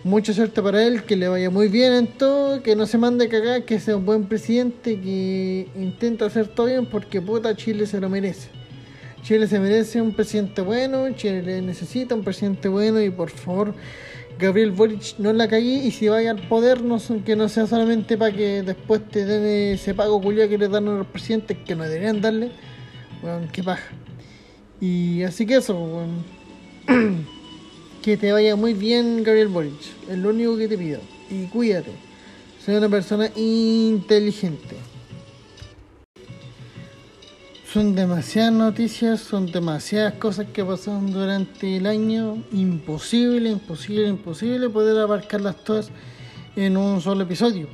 mucha 0.03 0.33
suerte 0.33 0.61
para 0.61 0.85
él, 0.85 1.03
que 1.03 1.15
le 1.15 1.27
vaya 1.27 1.49
muy 1.49 1.67
bien 1.67 1.93
en 1.93 2.07
todo, 2.07 2.63
que 2.63 2.75
no 2.75 2.85
se 2.85 2.97
mande 2.97 3.29
cagar, 3.29 3.65
que 3.65 3.79
sea 3.79 3.95
un 3.95 4.05
buen 4.05 4.25
presidente, 4.25 4.99
que 4.99 5.67
intenta 5.75 6.25
hacer 6.25 6.47
todo 6.47 6.67
bien, 6.67 6.85
porque 6.85 7.21
puta 7.21 7.55
Chile 7.55 7.85
se 7.85 7.99
lo 7.99 8.09
merece. 8.09 8.49
Chile 9.23 9.47
se 9.47 9.59
merece 9.59 10.01
un 10.01 10.13
presidente 10.13 10.61
bueno, 10.61 11.11
Chile 11.11 11.61
necesita 11.61 12.15
un 12.15 12.23
presidente 12.23 12.67
bueno 12.67 12.99
y 13.01 13.11
por 13.11 13.29
favor, 13.29 13.75
Gabriel 14.39 14.71
Boric 14.71 15.19
no 15.19 15.31
la 15.33 15.47
cagué 15.47 15.85
y 15.85 15.91
si 15.91 16.09
vaya 16.09 16.31
al 16.31 16.47
poder, 16.47 16.81
no, 16.81 16.97
que 17.23 17.35
no 17.35 17.47
sea 17.47 17.67
solamente 17.67 18.17
para 18.17 18.35
que 18.35 18.63
después 18.63 19.07
te 19.07 19.23
den 19.25 19.75
ese 19.75 19.93
pago 19.93 20.19
culiado 20.19 20.49
que 20.49 20.57
le 20.57 20.67
dan 20.67 20.87
a 20.87 20.97
los 20.97 21.07
presidentes 21.07 21.57
que 21.63 21.75
no 21.75 21.83
deberían 21.83 22.21
darle. 22.21 22.51
Bueno, 23.21 23.47
qué 23.51 23.61
paja. 23.61 23.91
Y 24.79 25.21
así 25.21 25.45
que 25.45 25.57
eso, 25.57 25.75
bueno. 25.75 26.23
que 28.01 28.17
te 28.17 28.31
vaya 28.31 28.55
muy 28.55 28.73
bien, 28.73 29.23
Gabriel 29.23 29.47
Boric. 29.47 29.79
Es 30.09 30.17
lo 30.17 30.29
único 30.29 30.57
que 30.57 30.67
te 30.67 30.77
pido. 30.77 30.99
Y 31.29 31.45
cuídate. 31.45 31.91
Soy 32.65 32.75
una 32.75 32.89
persona 32.89 33.29
inteligente. 33.35 34.75
Son 37.71 37.95
demasiadas 37.95 38.51
noticias, 38.53 39.21
son 39.21 39.45
demasiadas 39.45 40.15
cosas 40.15 40.47
que 40.47 40.65
pasaron 40.65 41.11
durante 41.11 41.77
el 41.77 41.85
año. 41.85 42.43
Imposible, 42.51 43.49
imposible, 43.49 44.07
imposible 44.07 44.69
poder 44.69 44.97
abarcarlas 44.97 45.63
todas 45.63 45.89
en 46.55 46.75
un 46.75 46.99
solo 47.01 47.23
episodio. 47.23 47.67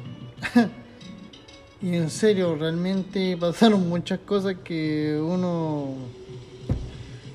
y 1.82 1.96
en 1.96 2.10
serio, 2.10 2.56
realmente 2.56 3.36
pasaron 3.38 3.90
muchas 3.90 4.20
cosas 4.20 4.58
que 4.64 5.20
uno... 5.20 5.96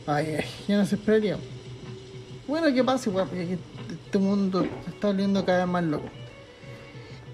Ay, 0.07 0.37
ay, 0.39 0.45
ya 0.69 0.79
no 0.79 0.87
se 0.87 0.95
esperaría. 0.95 1.39
Bueno, 2.53 2.71
que 2.75 2.85
pase, 2.85 3.09
weón, 3.09 3.29
porque 3.29 3.57
este 3.89 4.19
mundo 4.19 4.67
se 4.85 4.91
está 4.91 5.07
volviendo 5.07 5.43
cada 5.43 5.61
vez 5.61 5.69
más 5.69 5.85
loco. 5.85 6.05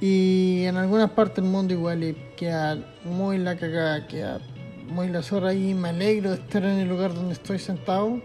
Y 0.01 0.63
en 0.63 0.77
algunas 0.77 1.11
partes 1.11 1.43
del 1.43 1.51
mundo 1.51 1.75
igual 1.75 2.15
queda 2.37 2.95
muy 3.03 3.37
la 3.39 3.57
cagada, 3.57 4.07
queda 4.07 4.41
muy 4.87 5.09
la 5.09 5.21
zorra 5.23 5.53
y 5.55 5.75
me 5.75 5.89
alegro 5.89 6.31
de 6.31 6.37
estar 6.37 6.63
en 6.65 6.79
el 6.79 6.89
lugar 6.89 7.15
donde 7.15 7.33
estoy 7.33 7.59
sentado 7.59 8.23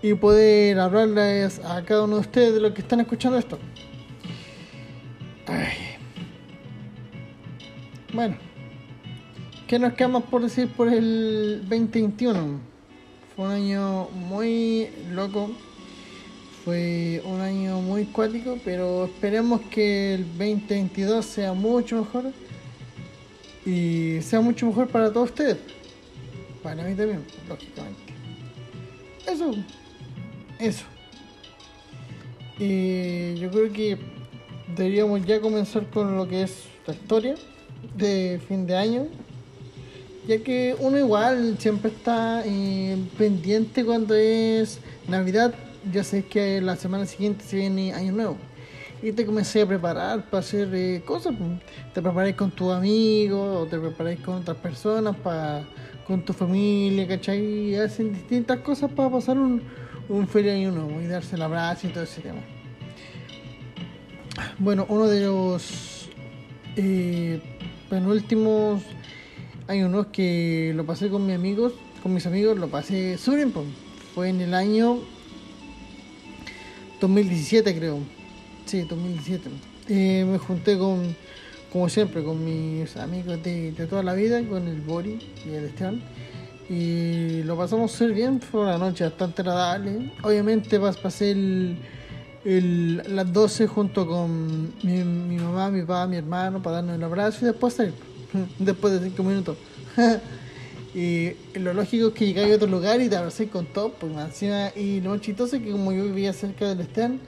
y 0.00 0.14
poder 0.14 0.78
hablarles 0.78 1.58
a 1.58 1.82
cada 1.84 2.04
uno 2.04 2.14
de 2.14 2.20
ustedes 2.20 2.54
de 2.54 2.60
lo 2.60 2.72
que 2.72 2.82
están 2.82 3.00
escuchando 3.00 3.36
esto. 3.36 3.58
Ay. 5.48 5.72
Bueno, 8.14 8.36
¿qué 9.66 9.76
nos 9.76 9.94
queda 9.94 10.06
más 10.06 10.22
por 10.22 10.42
decir 10.42 10.68
por 10.68 10.86
el 10.88 11.62
2021? 11.62 12.60
Fue 13.34 13.44
un 13.44 13.50
año 13.50 14.08
muy 14.10 14.88
loco 15.10 15.50
fue 16.64 17.20
un 17.24 17.40
año 17.40 17.80
muy 17.80 18.04
cuático, 18.04 18.58
pero 18.64 19.06
esperemos 19.06 19.60
que 19.62 20.14
el 20.14 20.24
2022 20.38 21.24
sea 21.24 21.52
mucho 21.52 21.96
mejor 21.96 22.32
y 23.66 24.20
sea 24.22 24.40
mucho 24.40 24.66
mejor 24.66 24.88
para 24.88 25.12
todos 25.12 25.30
ustedes. 25.30 25.56
Para 26.62 26.84
mí 26.84 26.94
también, 26.94 27.24
lógicamente. 27.48 28.00
Eso, 29.26 29.54
eso. 30.58 30.84
Y 32.58 33.34
yo 33.34 33.50
creo 33.50 33.72
que 33.72 33.98
deberíamos 34.76 35.24
ya 35.26 35.40
comenzar 35.40 35.88
con 35.90 36.16
lo 36.16 36.28
que 36.28 36.44
es 36.44 36.64
la 36.86 36.94
historia 36.94 37.34
de 37.96 38.40
fin 38.46 38.66
de 38.66 38.76
año. 38.76 39.08
Ya 40.28 40.38
que 40.38 40.76
uno 40.78 40.96
igual 40.98 41.56
siempre 41.58 41.90
está 41.90 42.44
eh, 42.46 42.96
pendiente 43.18 43.84
cuando 43.84 44.14
es 44.14 44.78
Navidad 45.08 45.52
ya 45.90 46.04
sé 46.04 46.24
que 46.24 46.60
la 46.60 46.76
semana 46.76 47.06
siguiente 47.06 47.44
se 47.44 47.56
viene 47.56 47.92
Año 47.92 48.12
Nuevo. 48.12 48.36
Y 49.02 49.10
te 49.12 49.26
comencé 49.26 49.62
a 49.62 49.66
preparar 49.66 50.30
para 50.30 50.38
hacer 50.38 50.72
eh, 50.74 51.02
cosas. 51.04 51.34
Te 51.92 52.00
preparáis 52.00 52.36
con 52.36 52.52
tus 52.52 52.72
amigos, 52.72 53.62
o 53.62 53.66
te 53.66 53.78
preparáis 53.78 54.20
con 54.20 54.36
otras 54.36 54.56
personas, 54.58 55.16
para, 55.16 55.64
con 56.06 56.24
tu 56.24 56.32
familia, 56.32 57.08
¿cachai? 57.08 57.40
Y 57.40 57.74
hacen 57.74 58.12
distintas 58.12 58.60
cosas 58.60 58.92
para 58.92 59.10
pasar 59.10 59.38
un, 59.38 59.60
un 60.08 60.28
feliz 60.28 60.52
año 60.52 60.70
nuevo 60.70 61.00
y 61.00 61.06
darse 61.06 61.36
el 61.36 61.42
abrazo 61.42 61.88
y 61.88 61.90
todo 61.90 62.04
ese 62.04 62.20
tema. 62.20 62.40
Bueno, 64.58 64.86
uno 64.88 65.06
de 65.08 65.22
los 65.22 66.08
eh, 66.76 67.40
penúltimos 67.90 68.82
años 69.68 69.90
nuevos 69.90 70.08
que 70.12 70.72
lo 70.74 70.86
pasé 70.86 71.08
con 71.08 71.26
mis 71.26 71.34
amigos, 71.34 71.72
con 72.02 72.14
mis 72.14 72.26
amigos, 72.26 72.58
lo 72.58 72.68
pasé 72.68 73.18
súper 73.18 73.46
bien. 73.46 73.74
Fue 74.14 74.28
en 74.28 74.40
el 74.40 74.54
año 74.54 74.98
2017 77.02 77.76
creo. 77.76 77.98
Sí, 78.64 78.82
2017. 78.82 79.50
Eh, 79.88 80.24
me 80.24 80.38
junté 80.38 80.78
con, 80.78 81.16
como 81.72 81.88
siempre, 81.88 82.22
con 82.22 82.44
mis 82.44 82.96
amigos 82.96 83.42
de, 83.42 83.72
toda 83.90 84.04
la 84.04 84.14
vida, 84.14 84.40
con 84.48 84.68
el 84.68 84.80
Bori 84.80 85.18
y 85.44 85.50
el 85.50 85.64
Esteban. 85.64 86.02
Y 86.68 87.42
lo 87.42 87.56
pasamos 87.56 87.90
súper 87.90 88.14
bien, 88.14 88.40
fue 88.40 88.62
una 88.62 88.78
noche 88.78 89.04
bastante 89.04 89.42
agradable. 89.42 90.12
Obviamente 90.22 90.78
pasé 90.78 91.32
el, 91.32 91.76
el, 92.44 93.02
las 93.16 93.32
12 93.32 93.66
junto 93.66 94.06
con 94.06 94.72
mi, 94.84 95.02
mi, 95.02 95.36
mamá, 95.36 95.70
mi 95.70 95.80
papá, 95.80 96.06
mi 96.06 96.16
hermano 96.16 96.62
para 96.62 96.76
darnos 96.76 96.96
el 96.96 97.02
abrazo 97.02 97.38
y 97.42 97.48
después 97.48 97.74
salir. 97.74 97.94
después 98.60 99.00
de 99.00 99.08
5 99.08 99.22
minutos. 99.24 99.56
Y 100.94 101.32
lo 101.54 101.72
lógico 101.72 102.08
es 102.08 102.12
que 102.12 102.26
llegáis 102.26 102.52
a 102.52 102.56
otro 102.56 102.68
lugar 102.68 103.00
y 103.00 103.08
te 103.08 103.16
abracé 103.16 103.48
con 103.48 103.64
todo, 103.64 103.92
pues 103.92 104.12
encima, 104.14 104.70
y 104.76 105.00
lo 105.00 105.10
más 105.10 105.22
chistoso 105.22 105.56
es 105.56 105.62
que 105.62 105.70
como 105.70 105.90
yo 105.90 106.04
vivía 106.04 106.34
cerca 106.34 106.68
del 106.74 106.80
stand, 106.86 107.18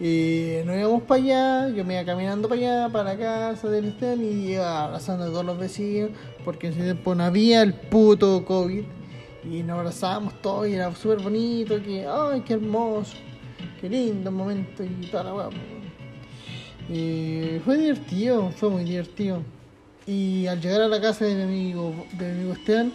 y 0.00 0.56
nos 0.64 0.76
íbamos 0.76 1.02
para 1.04 1.22
allá, 1.22 1.68
yo 1.68 1.84
me 1.84 1.94
iba 1.94 2.04
caminando 2.04 2.48
para 2.48 2.60
allá, 2.60 2.88
para 2.92 3.16
casa 3.16 3.68
del 3.68 3.92
stand, 3.92 4.20
y 4.20 4.54
iba 4.54 4.84
abrazando 4.84 5.26
a 5.26 5.28
todos 5.28 5.44
los 5.44 5.56
vecinos, 5.56 6.10
porque 6.44 6.66
en 6.66 6.72
ese 6.72 6.82
tiempo 6.82 7.14
no 7.14 7.22
había 7.22 7.62
el 7.62 7.74
puto 7.74 8.44
COVID, 8.44 8.82
y 9.44 9.62
nos 9.62 9.78
abrazábamos 9.78 10.42
todos, 10.42 10.66
y 10.66 10.72
era 10.72 10.92
súper 10.96 11.20
bonito, 11.20 11.80
que, 11.84 12.04
ay, 12.08 12.40
qué 12.40 12.54
hermoso, 12.54 13.14
qué 13.80 13.88
lindo 13.88 14.32
momento, 14.32 14.82
y 14.82 15.06
toda 15.06 15.22
la 15.22 15.50
Y 16.92 17.60
fue 17.64 17.78
divertido, 17.78 18.50
fue 18.50 18.70
muy 18.70 18.82
divertido. 18.82 19.53
Y 20.06 20.46
al 20.46 20.60
llegar 20.60 20.82
a 20.82 20.88
la 20.88 21.00
casa 21.00 21.24
de 21.24 21.34
mi 21.34 21.42
amigo, 21.42 22.06
de 22.12 22.26
mi 22.26 22.32
amigo 22.32 22.52
Esteban, 22.52 22.92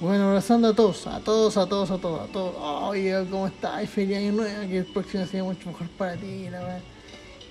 bueno, 0.00 0.28
abrazando 0.28 0.68
a 0.68 0.74
todos, 0.74 1.06
a 1.06 1.20
todos, 1.20 1.56
a 1.56 1.66
todos, 1.66 1.90
a 1.90 1.98
todos, 1.98 2.28
a 2.28 2.32
todos. 2.32 2.54
Oye, 2.58 3.14
¿cómo 3.30 3.46
estás? 3.46 3.88
Feliz 3.88 4.16
año 4.18 4.32
nuevo, 4.32 4.68
que 4.68 4.78
el 4.78 4.84
próximo 4.84 5.24
sea 5.24 5.44
mucho 5.44 5.68
mejor 5.68 5.88
para 5.90 6.16
ti, 6.16 6.48
la 6.50 6.58
verdad. 6.58 6.80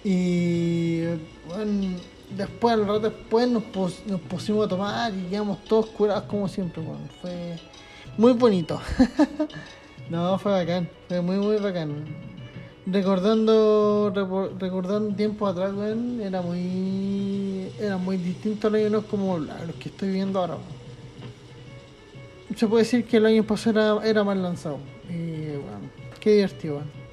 Y 0.04 1.06
bueno, 1.48 1.98
después, 2.38 2.74
al 2.74 2.82
rato 2.82 3.00
después, 3.00 3.48
nos, 3.48 3.64
nos 4.06 4.22
pusimos 4.22 4.66
a 4.66 4.70
tomar 4.70 5.14
y 5.14 5.24
quedamos 5.30 5.64
todos 5.64 5.88
curados 5.88 6.26
como 6.26 6.48
siempre. 6.48 6.84
Fue 7.22 7.58
muy 8.18 8.34
bonito. 8.34 8.80
no, 10.10 10.38
fue 10.38 10.52
bacán, 10.52 10.90
fue 11.08 11.22
muy, 11.22 11.38
muy 11.38 11.58
bacán. 11.58 12.35
Recordando, 12.88 14.12
recordando 14.60 15.16
tiempos 15.16 15.52
atrás, 15.52 15.74
weón, 15.74 16.22
era 16.22 16.42
muy, 16.42 17.70
era 17.80 17.98
muy 17.98 18.18
distinto 18.18 18.68
a 18.68 18.70
los 18.70 18.82
años 18.86 19.04
como 19.10 19.36
a 19.36 19.40
los 19.40 19.76
que 19.80 19.90
estoy 19.90 20.10
viviendo 20.10 20.40
ahora. 20.40 20.58
Se 22.56 22.68
puede 22.68 22.84
decir 22.84 23.06
que 23.06 23.18
el 23.18 23.26
año 23.26 23.44
pasado 23.44 24.02
era, 24.02 24.08
era 24.08 24.24
más 24.24 24.38
lanzado. 24.38 24.78
Y 25.10 25.48
bueno, 25.58 25.90
qué 26.20 26.36
divertido, 26.36 26.76
weón. 26.76 27.06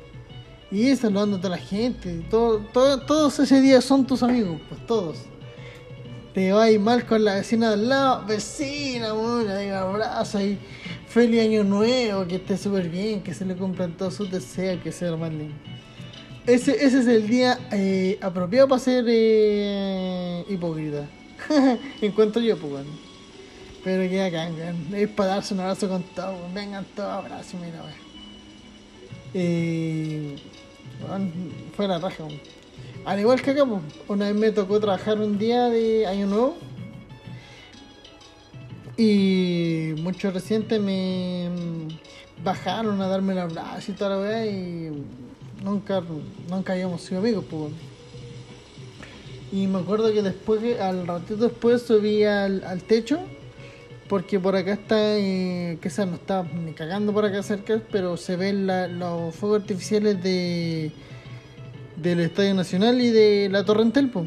Y 0.70 0.94
saludando 0.96 1.36
a 1.36 1.40
toda 1.40 1.56
la 1.56 1.62
gente. 1.62 2.22
Todo, 2.30 2.58
todo- 2.72 3.00
todos 3.00 3.38
ese 3.38 3.60
día 3.60 3.80
son 3.80 4.06
tus 4.06 4.22
amigos, 4.22 4.60
pues 4.68 4.86
todos. 4.86 5.16
Te 6.34 6.52
vas 6.52 6.70
mal 6.78 7.04
con 7.06 7.24
la 7.24 7.34
vecina 7.36 7.68
de 7.68 7.74
al 7.74 7.88
lado, 7.88 8.24
vecina, 8.26 9.12
weón, 9.14 9.48
ahí 9.50 9.68
ahí. 10.34 10.58
Feliz 11.12 11.42
año 11.42 11.62
nuevo, 11.62 12.26
que 12.26 12.36
esté 12.36 12.56
súper 12.56 12.88
bien, 12.88 13.22
que 13.22 13.34
se 13.34 13.44
le 13.44 13.54
cumplan 13.54 13.92
todos 13.98 14.14
sus 14.14 14.30
deseos, 14.30 14.80
que 14.82 14.90
sea 14.90 15.10
lo 15.10 15.18
más 15.18 15.30
lindo. 15.30 15.54
Ese, 16.46 16.72
ese 16.72 17.00
es 17.00 17.06
el 17.06 17.28
día 17.28 17.58
eh, 17.70 18.18
apropiado 18.22 18.66
para 18.66 18.78
ser 18.80 19.04
eh, 19.06 20.42
hipócrita. 20.48 21.06
Encuentro 22.00 22.40
yo, 22.40 22.56
pues. 22.56 22.86
Pero 23.84 24.08
que 24.08 24.52
weón. 24.56 24.94
Es 24.94 25.08
para 25.10 25.34
darse 25.34 25.52
un 25.52 25.60
abrazo 25.60 25.86
con 25.86 26.02
todos, 26.02 26.34
weón. 26.40 26.54
Vengan 26.54 26.86
todos, 26.96 27.10
abrazos, 27.10 27.60
mira, 27.60 27.82
weón. 27.82 27.94
Eh, 29.34 30.36
weón, 31.06 31.32
fue 31.76 31.88
la 31.88 31.98
raja. 31.98 32.24
Al 33.04 33.20
igual 33.20 33.42
que 33.42 33.50
acá, 33.50 33.66
pues, 33.66 33.82
una 34.08 34.28
vez 34.28 34.34
me 34.34 34.50
tocó 34.50 34.80
trabajar 34.80 35.20
un 35.20 35.36
día 35.36 35.68
de 35.68 36.06
Año 36.06 36.26
Nuevo. 36.26 36.56
Y 38.96 39.94
muchos 39.98 40.34
residentes 40.34 40.80
me 40.80 41.48
bajaron 42.44 43.00
a 43.00 43.08
darme 43.08 43.32
el 43.32 43.38
abrazo 43.38 43.90
y 43.90 43.94
toda 43.94 44.10
la 44.10 44.18
weá 44.18 44.46
y 44.46 44.90
nunca, 45.62 46.02
nunca 46.48 46.72
habíamos 46.74 47.02
sido 47.02 47.20
amigos, 47.20 47.44
pues. 47.48 47.72
Y 49.50 49.66
me 49.66 49.78
acuerdo 49.78 50.12
que 50.12 50.22
después, 50.22 50.80
al 50.80 51.06
ratito 51.06 51.36
después 51.36 51.82
subí 51.82 52.24
al, 52.24 52.64
al 52.64 52.82
techo, 52.82 53.20
porque 54.08 54.38
por 54.40 54.56
acá 54.56 54.72
está, 54.72 55.18
eh, 55.18 55.78
sea, 55.88 56.06
no 56.06 56.16
está 56.16 56.42
ni 56.42 56.72
cagando 56.72 57.12
por 57.12 57.24
acá 57.24 57.42
cerca, 57.42 57.80
pero 57.90 58.16
se 58.16 58.36
ven 58.36 58.66
los 58.98 59.34
fuegos 59.34 59.62
artificiales 59.62 60.22
de 60.22 60.92
del 61.96 62.20
Estadio 62.20 62.54
Nacional 62.54 63.00
y 63.00 63.10
de 63.10 63.48
la 63.50 63.64
Torrentel, 63.64 64.10
po. 64.10 64.26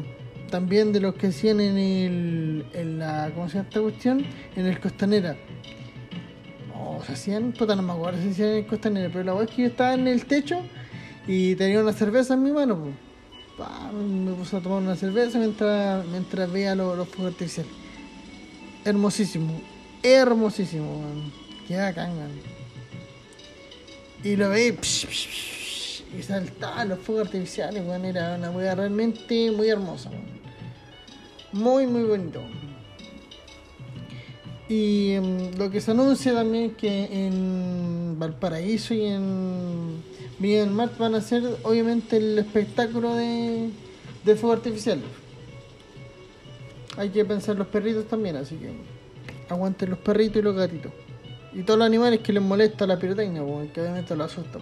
También 0.50 0.92
de 0.92 1.00
los 1.00 1.14
que 1.14 1.28
hacían 1.28 1.60
en 1.60 1.78
el, 1.78 2.66
en 2.72 2.98
la, 2.98 3.30
¿cómo 3.34 3.48
se 3.48 3.56
llama 3.56 3.68
esta 3.68 3.80
cuestión? 3.80 4.26
En 4.54 4.66
el 4.66 4.80
Costanera. 4.80 5.36
O 6.78 7.02
se 7.04 7.12
hacían, 7.12 7.52
puta, 7.52 7.74
no 7.74 7.82
me 7.82 7.92
acuerdo 7.92 8.22
si 8.22 8.30
hacían 8.30 8.48
en 8.50 8.56
el 8.56 8.66
Costanera, 8.66 9.08
pero 9.08 9.24
la 9.24 9.32
verdad 9.32 9.48
es 9.48 9.56
que 9.56 9.62
yo 9.62 9.68
estaba 9.68 9.94
en 9.94 10.08
el 10.08 10.24
techo 10.26 10.60
y 11.26 11.54
tenía 11.56 11.80
una 11.80 11.92
cerveza 11.92 12.34
en 12.34 12.42
mi 12.42 12.52
mano. 12.52 12.92
Pa, 13.56 13.90
me 13.92 14.32
puse 14.32 14.56
a 14.56 14.60
tomar 14.60 14.82
una 14.82 14.96
cerveza 14.96 15.38
mientras, 15.38 16.06
mientras 16.06 16.50
veía 16.52 16.74
los, 16.74 16.96
los 16.96 17.08
fuegos 17.08 17.32
artificiales. 17.32 17.72
Hermosísimo, 18.84 19.60
hermosísimo, 20.02 21.00
weón. 21.00 21.32
Qué 21.66 21.76
bacán, 21.76 22.16
weón. 22.16 22.30
Y 24.22 24.36
lo 24.36 24.48
veí 24.50 24.72
psh, 24.72 25.06
psh, 25.06 25.28
psh, 25.28 26.18
y 26.18 26.22
saltaban 26.22 26.90
los 26.90 26.98
fuegos 26.98 27.26
artificiales, 27.26 27.82
weón. 27.86 28.04
Era 28.04 28.36
una 28.36 28.50
weá 28.50 28.74
realmente 28.74 29.50
muy 29.50 29.68
hermosa. 29.68 30.10
Muy, 31.56 31.86
muy 31.86 32.02
bonito. 32.02 32.40
Y 34.68 35.12
em, 35.12 35.56
lo 35.56 35.70
que 35.70 35.80
se 35.80 35.92
anuncia 35.92 36.34
también 36.34 36.70
es 36.70 36.76
que 36.76 37.26
en 37.26 38.18
Valparaíso 38.18 38.92
y 38.92 39.06
en 39.06 40.02
Villa 40.38 40.60
del 40.60 40.70
Mar 40.70 40.90
van 40.98 41.14
a 41.14 41.18
hacer 41.18 41.42
obviamente 41.62 42.18
el 42.18 42.38
espectáculo 42.38 43.14
de, 43.14 43.70
de 44.24 44.36
fuego 44.36 44.54
artificial. 44.54 45.00
Hay 46.98 47.08
que 47.08 47.24
pensar 47.24 47.56
los 47.56 47.68
perritos 47.68 48.06
también, 48.06 48.36
así 48.36 48.56
que 48.56 48.70
aguanten 49.48 49.90
los 49.90 49.98
perritos 50.00 50.36
y 50.36 50.42
los 50.42 50.56
gatitos. 50.56 50.92
Y 51.54 51.62
todos 51.62 51.78
los 51.78 51.86
animales 51.86 52.20
que 52.20 52.34
les 52.34 52.42
molesta 52.42 52.86
la 52.86 52.98
pirotecnia, 52.98 53.42
weón, 53.42 53.68
que 53.68 53.80
obviamente 53.80 54.14
lo 54.14 54.24
asusta. 54.24 54.58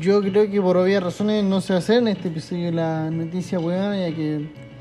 Yo 0.00 0.20
creo 0.20 0.50
que 0.50 0.60
por 0.60 0.76
obvias 0.76 1.00
razones 1.02 1.44
no 1.44 1.60
se 1.60 1.74
va 1.74 1.76
a 1.76 1.78
hacer 1.78 1.98
en 1.98 2.08
este 2.08 2.26
episodio 2.26 2.72
la 2.72 3.08
noticia 3.08 3.60
weón, 3.60 3.96
ya 3.96 4.12
que 4.14 4.71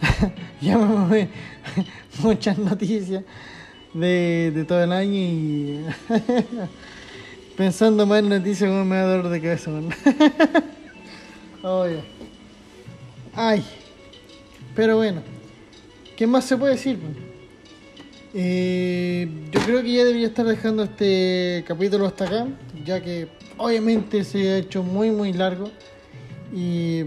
ya 0.60 0.78
me 0.78 0.86
mamé 0.86 1.28
muchas 2.22 2.58
noticias 2.58 3.24
de, 3.94 4.64
todo 4.66 4.84
el 4.84 4.92
año 4.92 5.12
y 5.12 5.84
pensando 7.56 8.06
más 8.06 8.20
en 8.20 8.28
noticias 8.28 8.70
me 8.70 8.96
da 8.96 9.16
dolor 9.16 9.28
de 9.28 9.40
cabeza. 9.40 9.70
Ay. 13.34 13.64
Pero 14.74 14.96
bueno. 14.96 15.22
¿Qué 16.16 16.26
más 16.26 16.44
se 16.44 16.56
puede 16.56 16.74
decir? 16.74 16.98
Eh, 18.34 19.26
yo 19.50 19.60
creo 19.60 19.82
que 19.82 19.92
ya 19.92 20.04
debería 20.04 20.26
estar 20.26 20.44
dejando 20.44 20.82
este 20.82 21.64
capítulo 21.66 22.06
hasta 22.06 22.26
acá, 22.26 22.46
ya 22.84 23.02
que 23.02 23.28
obviamente 23.56 24.22
se 24.24 24.50
ha 24.50 24.58
hecho 24.58 24.82
muy 24.82 25.10
muy 25.10 25.32
largo 25.32 25.70
y 26.54 27.04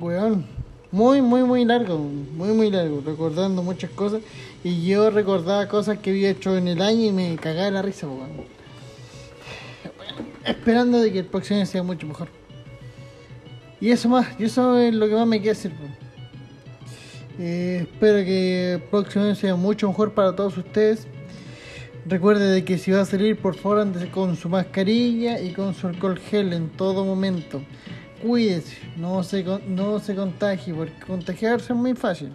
weón, 0.00 0.46
muy 0.92 1.22
muy 1.22 1.42
muy 1.44 1.64
largo, 1.64 1.98
muy 1.98 2.48
muy 2.48 2.70
largo, 2.70 3.02
recordando 3.04 3.62
muchas 3.62 3.90
cosas 3.90 4.22
y 4.64 4.86
yo 4.86 5.10
recordaba 5.10 5.68
cosas 5.68 5.98
que 5.98 6.10
había 6.10 6.30
hecho 6.30 6.56
en 6.56 6.68
el 6.68 6.82
año 6.82 7.06
y 7.06 7.12
me 7.12 7.36
cagaba 7.36 7.70
la 7.70 7.82
risa. 7.82 8.06
Bueno, 8.06 8.26
esperando 10.44 11.00
de 11.00 11.12
que 11.12 11.20
el 11.20 11.26
próximo 11.26 11.58
año 11.58 11.66
sea 11.66 11.82
mucho 11.82 12.06
mejor. 12.06 12.28
Y 13.80 13.90
eso 13.90 14.08
más, 14.08 14.28
y 14.38 14.44
eso 14.44 14.78
es 14.78 14.94
lo 14.94 15.08
que 15.08 15.14
más 15.14 15.26
me 15.26 15.40
queda 15.40 15.54
weón. 15.62 15.94
Eh, 17.38 17.86
espero 17.90 18.18
que 18.18 18.74
el 18.74 18.82
próximo 18.82 19.24
año 19.24 19.34
sea 19.34 19.56
mucho 19.56 19.88
mejor 19.88 20.12
para 20.12 20.36
todos 20.36 20.58
ustedes. 20.58 21.06
Recuerde 22.06 22.50
de 22.50 22.64
que 22.64 22.76
si 22.76 22.90
va 22.90 23.02
a 23.02 23.04
salir, 23.06 23.38
por 23.38 23.54
favor, 23.54 23.80
ande 23.80 24.10
con 24.10 24.36
su 24.36 24.48
mascarilla 24.48 25.40
y 25.40 25.52
con 25.52 25.74
su 25.74 25.86
alcohol 25.86 26.18
gel 26.18 26.52
en 26.52 26.68
todo 26.68 27.04
momento. 27.04 27.62
Cuídese, 28.22 28.76
no 28.96 29.22
se, 29.22 29.44
no 29.66 29.98
se 29.98 30.14
contagie, 30.14 30.74
porque 30.74 30.92
contagiarse 31.06 31.72
es 31.72 31.78
muy 31.78 31.94
fácil. 31.94 32.32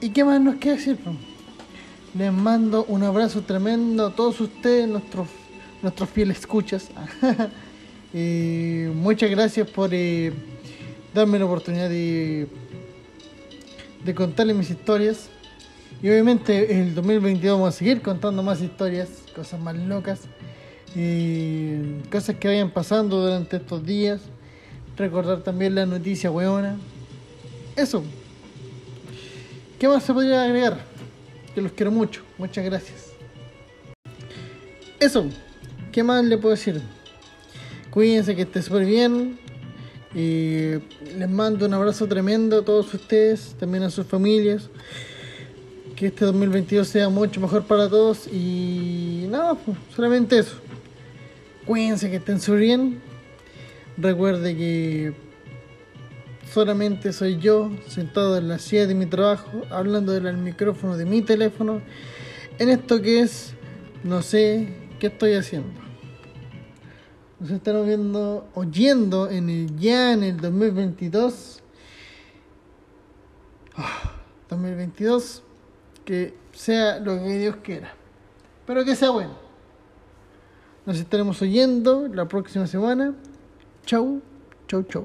¿Y 0.00 0.10
qué 0.10 0.24
más 0.24 0.40
nos 0.40 0.56
queda 0.56 0.74
decir? 0.74 0.98
Les 2.16 2.32
mando 2.32 2.84
un 2.84 3.02
abrazo 3.02 3.42
tremendo 3.42 4.06
a 4.06 4.14
todos 4.14 4.40
ustedes, 4.40 4.88
nuestros, 4.88 5.28
nuestros 5.82 6.08
fieles 6.10 6.38
escuchas. 6.38 6.90
Eh, 8.16 8.92
muchas 8.94 9.28
gracias 9.28 9.68
por 9.68 9.90
eh, 9.92 10.32
darme 11.12 11.36
la 11.36 11.46
oportunidad 11.46 11.90
de 11.90 12.46
de 14.04 14.14
contarles 14.14 14.56
mis 14.56 14.70
historias. 14.70 15.28
Y 16.02 16.08
obviamente 16.08 16.80
el 16.80 16.94
2022 16.94 17.58
vamos 17.58 17.74
a 17.74 17.78
seguir 17.78 18.02
contando 18.02 18.42
más 18.42 18.60
historias, 18.60 19.08
cosas 19.34 19.58
más 19.60 19.76
locas, 19.76 20.20
eh, 20.96 22.02
cosas 22.10 22.36
que 22.36 22.48
vayan 22.48 22.70
pasando 22.70 23.20
durante 23.20 23.56
estos 23.56 23.84
días. 23.84 24.20
Recordar 24.96 25.42
también 25.42 25.74
la 25.74 25.86
noticia 25.86 26.30
weona. 26.30 26.76
Eso. 27.74 28.04
¿Qué 29.78 29.88
más 29.88 30.04
se 30.04 30.14
podría 30.14 30.44
agregar? 30.44 30.78
Que 31.54 31.60
los 31.60 31.72
quiero 31.72 31.90
mucho. 31.90 32.22
Muchas 32.38 32.64
gracias. 32.64 33.12
Eso. 35.00 35.26
¿Qué 35.90 36.02
más 36.02 36.24
le 36.24 36.38
puedo 36.38 36.54
decir? 36.54 36.80
Cuídense 37.90 38.36
que 38.36 38.42
esté 38.42 38.62
súper 38.62 38.84
bien. 38.84 39.38
Y 40.14 40.74
les 41.18 41.28
mando 41.28 41.66
un 41.66 41.74
abrazo 41.74 42.06
tremendo 42.06 42.60
a 42.60 42.64
todos 42.64 42.94
ustedes, 42.94 43.56
también 43.58 43.82
a 43.82 43.90
sus 43.90 44.06
familias. 44.06 44.70
Que 45.96 46.06
este 46.06 46.24
2022 46.24 46.86
sea 46.86 47.08
mucho 47.08 47.40
mejor 47.40 47.64
para 47.64 47.88
todos. 47.88 48.28
Y 48.28 49.26
nada, 49.28 49.54
pues, 49.54 49.76
solamente 49.94 50.38
eso. 50.38 50.63
Cuídense 51.66 52.10
que 52.10 52.16
estén 52.16 52.40
súper. 52.40 52.78
Recuerde 53.96 54.54
que 54.54 55.14
solamente 56.52 57.12
soy 57.12 57.38
yo 57.38 57.70
sentado 57.88 58.36
en 58.36 58.48
la 58.48 58.58
silla 58.58 58.86
de 58.86 58.94
mi 58.94 59.06
trabajo, 59.06 59.62
hablando 59.70 60.12
del 60.12 60.36
micrófono 60.36 60.96
de 60.98 61.06
mi 61.06 61.22
teléfono. 61.22 61.80
En 62.58 62.68
esto 62.68 63.00
que 63.00 63.20
es, 63.20 63.54
no 64.02 64.20
sé 64.20 64.76
qué 64.98 65.06
estoy 65.06 65.34
haciendo. 65.34 65.80
Nos 67.40 67.50
estamos 67.50 67.86
viendo, 67.86 68.46
oyendo 68.54 69.30
en 69.30 69.48
el 69.48 69.76
ya 69.78 70.12
en 70.12 70.22
el 70.22 70.36
2022. 70.40 71.62
Ah, 73.76 74.12
2022. 74.50 75.42
Que 76.04 76.34
sea 76.52 76.98
lo 77.00 77.16
que 77.22 77.38
Dios 77.38 77.56
quiera. 77.62 77.94
Pero 78.66 78.84
que 78.84 78.94
sea 78.94 79.10
bueno. 79.10 79.43
Nos 80.86 80.98
estaremos 80.98 81.40
oyendo 81.40 82.08
la 82.08 82.28
próxima 82.28 82.66
semana. 82.66 83.14
Chau, 83.86 84.20
chau, 84.68 84.82
chau. 84.82 85.04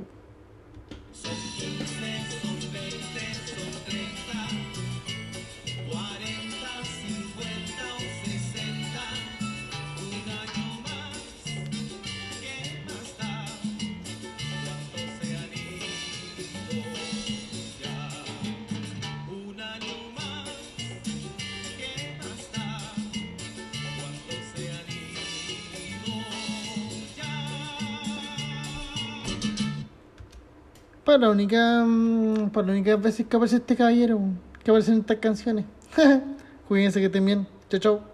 Para 31.09 31.21
la 31.21 31.31
única, 31.31 31.83
mm, 31.83 32.51
para 32.51 32.67
la 32.67 32.73
única 32.73 32.95
veces 32.95 33.25
que 33.25 33.35
aparece 33.35 33.55
este 33.55 33.75
caballero, 33.75 34.19
que 34.63 34.69
aparece 34.69 34.91
en 34.91 34.99
estas 34.99 35.17
canciones. 35.17 35.65
Cuídense 36.67 36.99
que 36.99 37.07
estén 37.07 37.25
bien. 37.25 37.47
Chao, 37.67 37.79
chao. 37.79 38.08